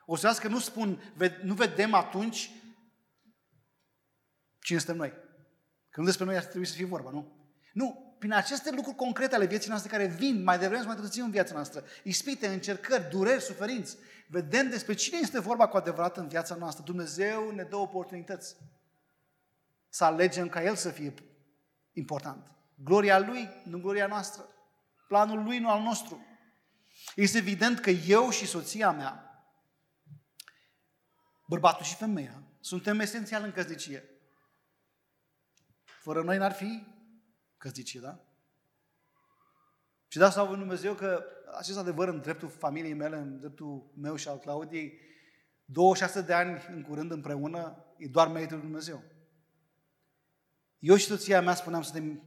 [0.06, 2.50] O să că nu spun, nu vedem atunci
[4.64, 5.12] cine suntem noi.
[5.90, 7.32] Că nu despre noi ar trebui să fie vorba, nu?
[7.72, 11.24] Nu, prin aceste lucruri concrete ale vieții noastre care vin mai devreme sau mai târziu
[11.24, 13.96] în viața noastră, ispite, încercări, dureri, suferinți,
[14.28, 16.84] vedem despre cine este vorba cu adevărat în viața noastră.
[16.84, 18.56] Dumnezeu ne dă oportunități
[19.88, 21.14] să alegem ca El să fie
[21.92, 22.50] important.
[22.84, 24.48] Gloria Lui, nu gloria noastră.
[25.08, 26.26] Planul Lui, nu al nostru.
[27.14, 29.44] Este evident că eu și soția mea,
[31.46, 34.13] bărbatul și femeia, suntem esențial în căsnicie.
[36.04, 36.86] Fără noi n-ar fi
[37.56, 38.20] căsnicie, da?
[40.08, 41.24] Și da, slavă Dumnezeu că
[41.58, 45.00] acest adevăr în dreptul familiei mele, în dreptul meu și al Claudiei,
[45.64, 49.02] 26 de ani în curând împreună, e doar meritul lui Dumnezeu.
[50.78, 52.22] Eu și soția mea spuneam, suntem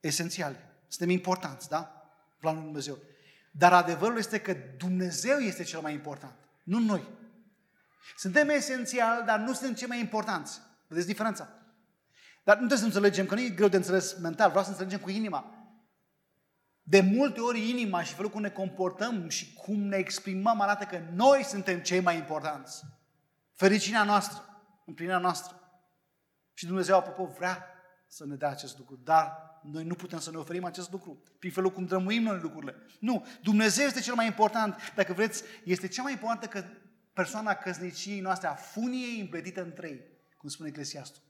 [0.00, 0.56] esențiali,
[0.88, 2.10] suntem importanți, da?
[2.38, 2.98] Planul lui Dumnezeu.
[3.50, 7.08] Dar adevărul este că Dumnezeu este cel mai important, nu noi.
[8.16, 10.60] Suntem esențiali, dar nu suntem cei mai importanți.
[10.88, 11.65] Vedeți diferența?
[12.46, 14.98] Dar nu trebuie să înțelegem, că nu e greu de înțeles mental, vreau să înțelegem
[14.98, 15.54] cu inima.
[16.82, 21.00] De multe ori inima și felul cum ne comportăm și cum ne exprimăm arată că
[21.14, 22.82] noi suntem cei mai importanți.
[23.52, 25.60] Fericirea noastră, împlinirea noastră.
[26.52, 27.66] Și Dumnezeu, apropo, vrea
[28.06, 31.50] să ne dea acest lucru, dar noi nu putem să ne oferim acest lucru prin
[31.50, 32.74] felul cum drămuim noi lucrurile.
[33.00, 34.92] Nu, Dumnezeu este cel mai important.
[34.94, 36.64] Dacă vreți, este cea mai importantă că
[37.12, 40.00] persoana căsniciei noastre, a funiei împletită în trei,
[40.36, 41.24] cum spune Eclesiastul.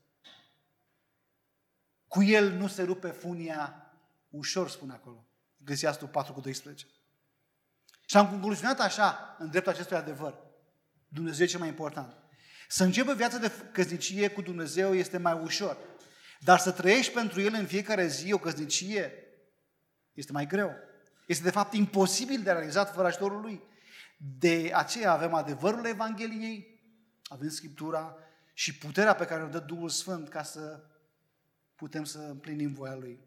[2.16, 3.92] Cu el nu se rupe funia
[4.28, 5.26] ușor, spune acolo.
[5.60, 6.86] Eclesiastul 4 cu 12.
[8.06, 10.34] Și am concluzionat așa, în dreptul acestui adevăr.
[11.08, 12.14] Dumnezeu e cel mai important.
[12.68, 15.78] Să începe viața de căsnicie cu Dumnezeu este mai ușor.
[16.40, 19.12] Dar să trăiești pentru El în fiecare zi o căsnicie
[20.12, 20.74] este mai greu.
[21.26, 23.62] Este de fapt imposibil de realizat fără ajutorul Lui.
[24.38, 26.80] De aceea avem adevărul Evangheliei,
[27.24, 28.16] avem Scriptura
[28.54, 30.80] și puterea pe care o dă Duhul Sfânt ca să
[31.76, 33.20] putem să împlinim voia Lui.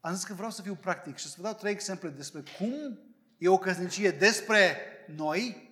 [0.00, 2.98] Am zis că vreau să fiu practic și să vă dau trei exemple despre cum
[3.38, 4.76] e o căsnicie despre
[5.06, 5.70] noi,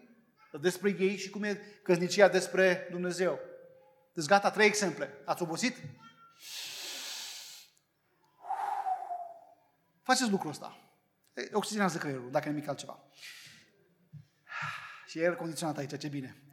[0.61, 3.39] despre ei și cum e căsnicia despre Dumnezeu.
[4.15, 5.23] Deci gata, trei exemple.
[5.25, 5.77] Ați obosit?
[10.03, 10.79] Faceți lucrul ăsta.
[11.53, 13.03] Oxigenează creierul, dacă nimic altceva.
[15.07, 16.50] Și e aer condiționat aici, ce bine.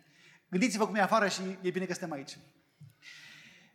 [0.50, 2.38] Gândiți-vă cum e afară și e bine că suntem aici.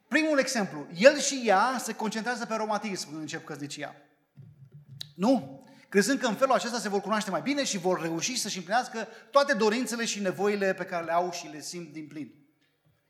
[0.09, 3.97] Primul exemplu, el și ea se concentrează pe romantism când încep căsnicia.
[5.15, 5.67] Nu?
[5.89, 9.09] Crezând că în felul acesta se vor cunoaște mai bine și vor reuși să-și împlinească
[9.31, 12.35] toate dorințele și nevoile pe care le au și le simt din plin.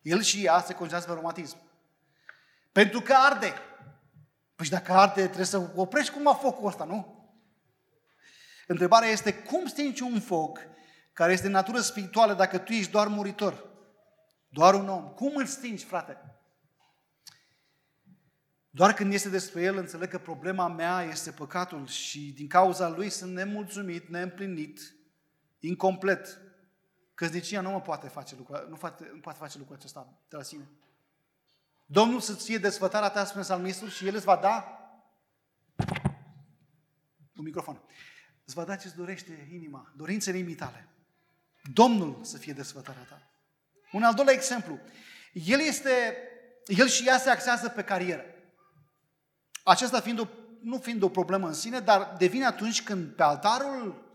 [0.02, 1.56] El și ea se concentrează pe romantism.
[2.72, 3.52] Pentru că arde.
[4.54, 7.28] Păi dacă arde, trebuie să oprești cumva focul ăsta, nu?
[8.66, 10.58] Întrebarea este, cum stingi un foc
[11.12, 13.70] care este de natură spirituală dacă tu ești doar muritor?
[14.48, 15.08] Doar un om.
[15.08, 16.32] Cum îl stingi, frate?
[18.70, 23.10] Doar când este despre el, înțeleg că problema mea este păcatul și din cauza lui
[23.10, 24.94] sunt nemulțumit, neîmplinit,
[25.58, 26.40] incomplet.
[27.14, 30.42] Căsnicia nu mă poate face lucrul, nu, poate, nu poate face lucrul acesta de la
[30.42, 30.68] sine.
[31.86, 34.76] Domnul să-ți fie desfătarea ta, spune salmistul, și El îți va da
[37.36, 37.82] un microfon.
[38.44, 40.88] Îți va da ce-ți dorește inima, dorințele inimii tale.
[41.72, 43.30] Domnul să fie desfătarea ta.
[43.92, 44.78] Un al doilea exemplu.
[45.32, 46.16] El este,
[46.66, 48.24] el și ea se axează pe carieră.
[49.62, 50.28] Acesta fiind o,
[50.62, 54.10] nu fiind o problemă în sine, dar devine atunci când pe altarul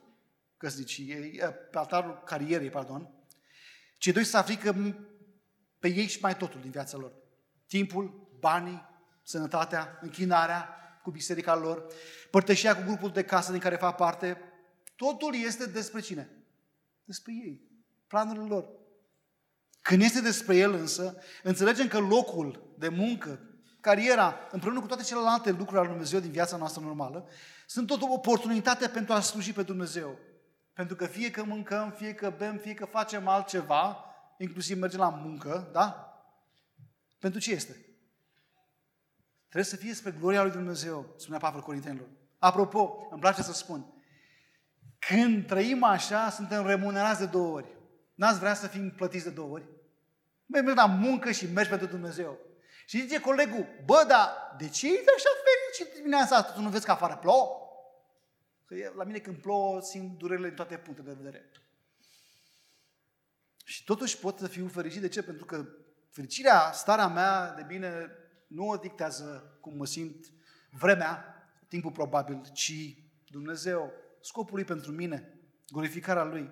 [0.58, 3.10] căsniciei, eh, pe altarul carierei, pardon,
[3.98, 4.96] cei doi se aplică
[5.80, 7.14] pe ei și mai totul din viața lor.
[7.68, 8.86] Timpul, banii,
[9.24, 11.86] sănătatea, închinarea cu biserica lor,
[12.32, 14.42] părtășia cu grupul de casă din care fac parte,
[14.96, 16.30] totul este despre cine?
[17.08, 17.62] Despre ei,
[18.08, 18.70] planurile lor.
[19.82, 23.40] Când este despre el însă, înțelegem că locul de muncă,
[23.82, 27.28] cariera, împreună cu toate celelalte lucruri ale Dumnezeu din viața noastră normală,
[27.68, 30.18] sunt tot o oportunitate pentru a sluji pe Dumnezeu.
[30.74, 34.06] Pentru că fie că mâncăm, fie că bem, fie că facem altceva,
[34.38, 36.14] inclusiv mergem la muncă, da?
[37.20, 37.72] Pentru ce este?
[39.44, 42.08] Trebuie să fie spre gloria lui Dumnezeu, spunea Pavel Corintenilor.
[42.38, 43.97] Apropo, îmi place să spun,
[45.08, 47.78] când trăim așa, suntem remunerați de două ori.
[48.16, 49.66] N-ați vrea să fim plătiți de două ori?
[50.46, 52.38] Mergi la muncă și mergi pentru Dumnezeu.
[52.86, 56.52] Și zice colegul, bă, dar de ce ești așa fericit dimineața asta?
[56.52, 57.48] Tu nu vezi că afară plouă?
[58.66, 61.52] Că la mine când plouă simt durerile în toate punctele de vedere.
[63.64, 65.02] Și totuși pot să fiu fericit.
[65.02, 65.24] De ce?
[65.24, 65.66] Pentru că
[66.10, 68.10] fericirea, starea mea de bine,
[68.48, 70.26] nu o dictează cum mă simt
[70.72, 71.36] vremea,
[71.68, 72.98] timpul probabil, ci
[73.30, 76.52] Dumnezeu, scopul lui pentru mine, glorificarea lui.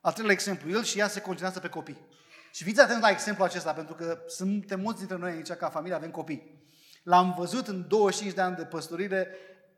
[0.00, 2.06] Al treilea exemplu, el și ea se concentrează pe copii.
[2.52, 5.96] Și fiți atenți la exemplul acesta, pentru că suntem mulți dintre noi aici, ca familie,
[5.96, 6.62] avem copii.
[7.02, 9.28] L-am văzut în 25 de ani de păstorire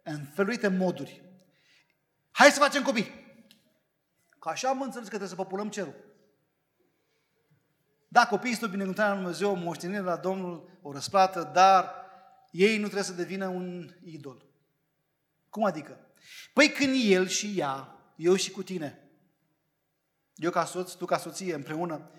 [0.02, 1.22] în feluite moduri.
[2.30, 3.24] Hai să facem copii!
[4.38, 5.94] Că așa am înțeles că trebuie să populăm cerul.
[8.08, 11.94] Da, copiii sunt o binecuvântare la Dumnezeu, o moștenire la Domnul, o răsplată, dar
[12.50, 14.46] ei nu trebuie să devină un idol.
[15.50, 16.05] Cum adică?
[16.52, 19.10] Păi când el și ea, eu și cu tine,
[20.34, 22.10] eu ca soț, tu ca soție, împreună,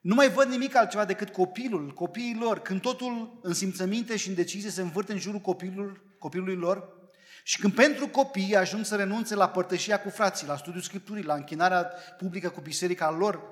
[0.00, 4.34] nu mai văd nimic altceva decât copilul, copiii lor, când totul în simțăminte și în
[4.34, 6.98] decizie se învârte în jurul copilul, copilului lor
[7.42, 11.34] și când pentru copii ajung să renunțe la părtășia cu frații, la studiul Scripturii, la
[11.34, 11.82] închinarea
[12.18, 13.42] publică cu biserica lor,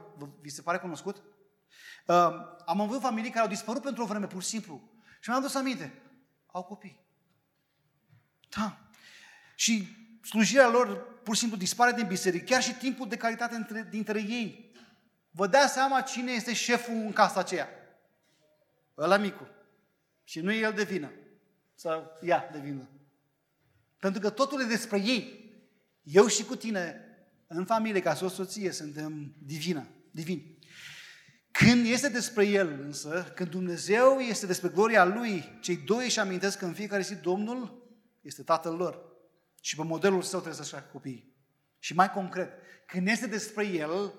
[0.40, 1.16] vi se pare cunoscut?
[1.16, 2.30] Uh,
[2.66, 4.90] am avut familii care au dispărut pentru o vreme, pur și simplu.
[5.20, 6.03] Și mi-am dus aminte.
[6.46, 7.07] Au copii.
[8.57, 8.88] Da.
[9.59, 9.88] Și
[10.22, 14.18] slujirea lor pur și simplu dispare din biserică, chiar și timpul de calitate între, dintre
[14.18, 14.68] ei
[15.38, 17.68] Vă dați seama cine este șeful în casa aceea?
[18.96, 19.48] Ăla micu.
[20.24, 21.11] Și nu e el de vină.
[21.74, 22.88] Sau ea de vină.
[23.98, 25.52] Pentru că totul e despre ei.
[26.02, 27.00] Eu și cu tine,
[27.46, 30.59] în familie, ca o soție, suntem divină, divini.
[31.50, 36.59] Când este despre El însă, când Dumnezeu este despre gloria Lui, cei doi își amintesc
[36.59, 37.90] că în fiecare zi Domnul
[38.20, 39.09] este Tatăl lor.
[39.68, 41.36] Și pe modelul său trebuie să-și facă copiii.
[41.78, 42.52] Și mai concret,
[42.86, 44.12] când este despre El,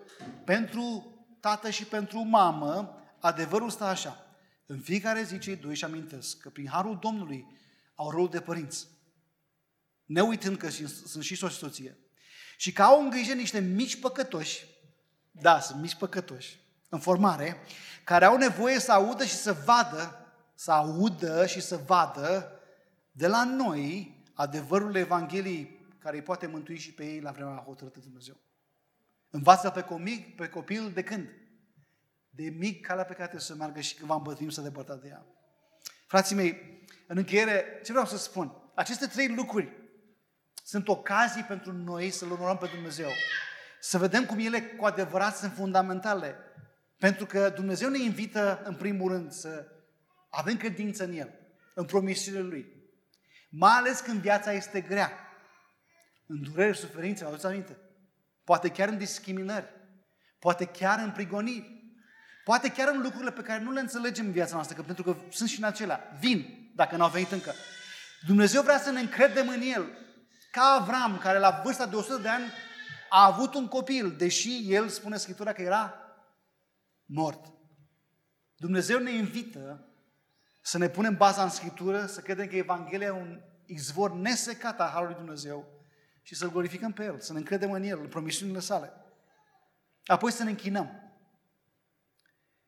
[0.45, 4.25] pentru tată și pentru mamă, adevărul stă așa.
[4.65, 7.45] În fiecare zi cei doi își amintesc că prin harul Domnului
[7.95, 8.87] au rol de părinți.
[10.05, 10.69] Ne uitând că
[11.05, 11.97] sunt și soț și soție.
[12.57, 14.65] Și că au în grijă niște mici păcătoși,
[15.31, 17.57] da, sunt mici păcătoși, în formare,
[18.03, 22.51] care au nevoie să audă și să vadă, să audă și să vadă
[23.11, 27.99] de la noi adevărul Evangheliei care îi poate mântui și pe ei la vremea hotărâtă
[27.99, 28.37] de Dumnezeu.
[29.29, 31.29] Învață pe, comic, pe copil de când?
[32.29, 35.07] De mic calea pe care trebuie să meargă și când va îmbătrâni să depărta de
[35.07, 35.25] ea.
[36.07, 38.71] Frații mei, în încheiere, ce vreau să spun?
[38.75, 39.77] Aceste trei lucruri
[40.63, 43.09] sunt ocazii pentru noi să-L onorăm pe Dumnezeu.
[43.79, 46.35] Să vedem cum ele cu adevărat sunt fundamentale.
[46.97, 49.65] Pentru că Dumnezeu ne invită, în primul rând, să
[50.29, 51.33] avem credință în El,
[51.73, 52.78] în promisiunile Lui.
[53.49, 55.11] Mai ales când viața este grea.
[56.25, 57.77] În durere suferință, auzi aminte?
[58.43, 59.69] poate chiar în discriminări,
[60.39, 61.79] poate chiar în prigoniri,
[62.49, 65.15] Poate chiar în lucrurile pe care nu le înțelegem în viața noastră, că pentru că
[65.29, 66.17] sunt și în acelea.
[66.19, 67.53] Vin, dacă n-au venit încă.
[68.25, 69.85] Dumnezeu vrea să ne încredem în El.
[70.51, 72.43] Ca Avram, care la vârsta de 100 de ani
[73.09, 75.93] a avut un copil, deși el spune Scriptura că era
[77.05, 77.53] mort.
[78.55, 79.88] Dumnezeu ne invită
[80.61, 84.91] să ne punem baza în Scriptură, să credem că Evanghelia e un izvor nesecat a
[84.93, 85.65] Harului Dumnezeu
[86.21, 88.93] și să-L glorificăm pe El, să ne încredem în El, în promisiunile sale.
[90.05, 91.13] Apoi să ne închinăm.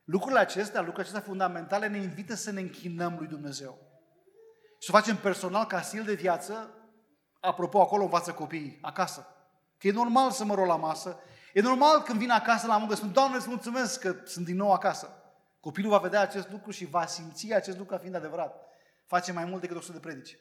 [0.04, 3.78] Lucrurile acestea, lucrurile acestea fundamentale ne invită să ne închinăm lui Dumnezeu.
[4.80, 6.74] Și să o facem personal ca stil de viață,
[7.40, 9.28] apropo, acolo învață copiii, acasă.
[9.78, 11.20] Că e normal să mă rog la masă,
[11.54, 14.74] e normal când vin acasă la muncă, spun, Doamne, îți mulțumesc că sunt din nou
[14.74, 15.21] acasă.
[15.62, 18.56] Copilul va vedea acest lucru și va simți acest lucru ca fiind adevărat.
[19.06, 20.38] Face mai mult decât 100 de predici.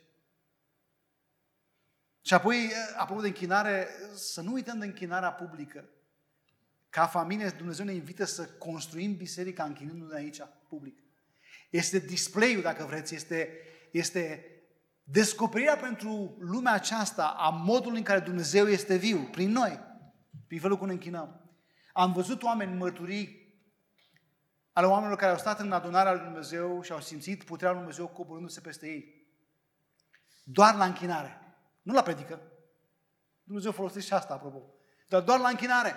[2.23, 5.89] Și apoi, apropo de închinare, să nu uităm de închinarea publică.
[6.91, 10.99] Ca familie, Dumnezeu ne invită să construim biserica închinându-ne aici, public.
[11.71, 13.49] Este display-ul, dacă vreți, este,
[13.91, 14.45] este
[15.03, 19.81] descoperirea pentru lumea aceasta a modului în care Dumnezeu este viu, prin noi,
[20.47, 21.51] prin felul cum ne închinăm.
[21.93, 23.40] Am văzut oameni mărturii
[24.81, 28.07] ale oamenilor care au stat în adunarea lui Dumnezeu și au simțit puterea lui Dumnezeu
[28.07, 29.29] coborându-se peste ei.
[30.45, 31.41] Doar la închinare.
[31.83, 32.41] Nu la predică.
[33.43, 34.75] Dumnezeu folosește și asta, apropo.
[35.09, 35.95] Dar doar la închinare.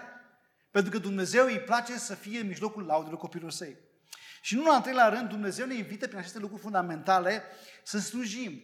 [0.71, 3.77] Pentru că Dumnezeu îi place să fie în mijlocul laudelor copilor săi.
[4.41, 7.43] Și nu în al treilea rând, Dumnezeu ne invită prin aceste lucruri fundamentale
[7.83, 8.63] să slujim.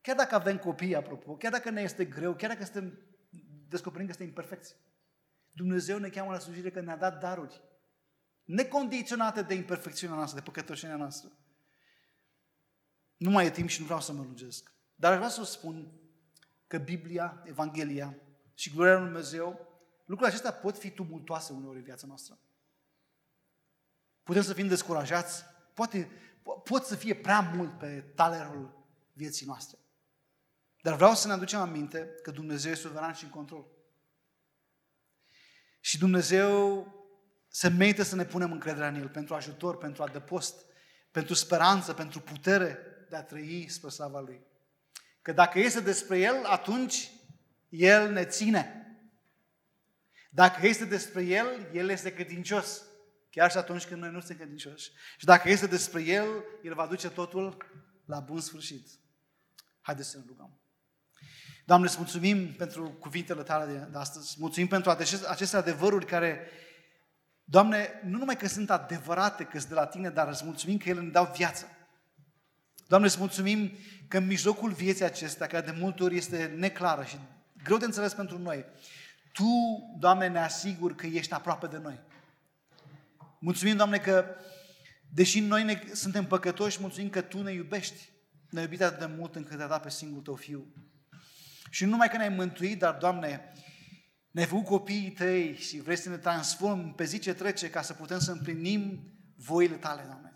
[0.00, 2.98] Chiar dacă avem copii, apropo, chiar dacă ne este greu, chiar dacă suntem,
[3.68, 4.76] descoperim că suntem imperfecți.
[5.52, 7.68] Dumnezeu ne cheamă la slujire că ne-a dat daruri.
[8.50, 11.30] Necondiționate de imperfecțiunea noastră, de păcătoșenia noastră.
[13.16, 14.72] Nu mai e timp și nu vreau să mă lungesc.
[14.94, 15.92] Dar aș vrea să spun
[16.66, 18.16] că Biblia, Evanghelia
[18.54, 19.48] și gloria lui Dumnezeu,
[20.04, 22.38] lucrurile acestea pot fi tumultoase uneori în viața noastră.
[24.22, 25.44] Putem să fim descurajați,
[25.74, 26.10] poate,
[26.64, 29.78] pot să fie prea mult pe talerul vieții noastre.
[30.82, 33.66] Dar vreau să ne aducem aminte că Dumnezeu e suveran și în control.
[35.80, 36.84] Și Dumnezeu
[37.50, 40.64] se merită să ne punem încrederea în El pentru ajutor, pentru adăpost,
[41.10, 42.78] pentru speranță, pentru putere
[43.08, 44.40] de a trăi spre slava Lui.
[45.22, 47.10] Că dacă este despre El, atunci
[47.68, 48.74] El ne ține.
[50.30, 52.82] Dacă este despre El, El este credincios.
[53.30, 54.90] Chiar și atunci când noi nu suntem credincioși.
[55.18, 57.56] Și dacă este despre El, El va duce totul
[58.04, 58.88] la bun sfârșit.
[59.80, 60.60] Haideți să ne rugăm.
[61.64, 64.36] Doamne, îți mulțumim pentru cuvintele tale de astăzi.
[64.38, 64.90] Mulțumim pentru
[65.28, 66.50] aceste adevăruri care,
[67.50, 70.88] Doamne, nu numai că sunt adevărate, că sunt de la Tine, dar îți mulțumim că
[70.88, 71.66] ele ne dau viață.
[72.86, 73.72] Doamne, îți mulțumim
[74.08, 77.18] că în mijlocul vieții acestea, care de multe ori este neclară și
[77.62, 78.64] greu de înțeles pentru noi,
[79.32, 79.44] Tu,
[79.98, 82.00] Doamne, ne asiguri că ești aproape de noi.
[83.38, 84.24] Mulțumim, Doamne, că
[85.08, 88.08] deși noi ne, suntem păcătoși, mulțumim că Tu ne iubești.
[88.50, 90.66] Ne-ai iubit atât de mult încât a dat pe singurul Tău Fiu.
[91.70, 93.52] Și nu numai că ne-ai mântuit, dar, Doamne,
[94.30, 97.92] ne-ai făcut copiii Tăi și vrei să ne transform pe zi ce trece ca să
[97.92, 100.34] putem să împlinim voile Tale, Doamne.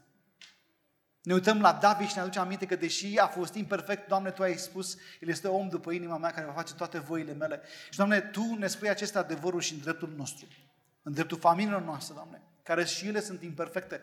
[1.22, 4.42] Ne uităm la David și ne aducem aminte că deși a fost imperfect, Doamne, Tu
[4.42, 7.60] ai spus, El este om după inima mea care va face toate voile mele.
[7.90, 10.46] Și, Doamne, Tu ne spui aceste adevăruri și în dreptul nostru,
[11.02, 14.00] în dreptul familiilor noastre, Doamne, care și ele sunt imperfecte,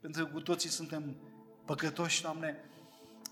[0.00, 1.16] pentru că cu toții suntem
[1.64, 2.56] păcătoși, Doamne.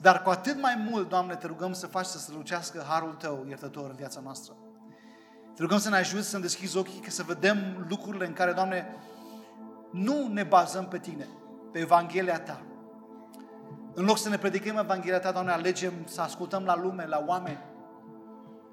[0.00, 3.90] Dar cu atât mai mult, Doamne, te rugăm să faci să strălucească harul Tău iertător
[3.90, 4.56] în viața noastră.
[5.56, 8.52] Te rugăm să ne ajuți să ne deschizi ochii, că să vedem lucrurile în care,
[8.52, 8.96] Doamne,
[9.90, 11.28] nu ne bazăm pe Tine,
[11.72, 12.62] pe Evanghelia Ta,
[13.94, 17.58] în loc să ne predicăm Evanghelia Ta, Doamne, alegem să ascultăm la lume, la oameni.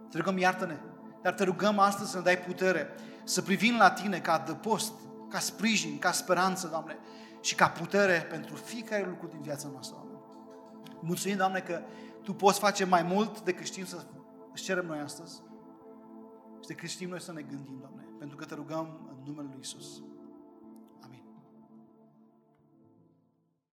[0.09, 0.77] Te rugăm, iartă-ne.
[1.21, 2.87] Dar te rugăm astăzi să ne dai putere,
[3.23, 4.93] să privim la Tine ca adăpost,
[5.29, 6.97] ca sprijin, ca speranță, Doamne,
[7.41, 10.19] și ca putere pentru fiecare lucru din viața noastră, Doamne.
[10.99, 11.81] Mulțumim, Doamne, că
[12.23, 14.03] Tu poți face mai mult decât știm să
[14.53, 15.41] îți cerem noi astăzi
[16.63, 19.59] și decât știm noi să ne gândim, Doamne, pentru că te rugăm în numele Lui
[19.61, 20.03] Isus.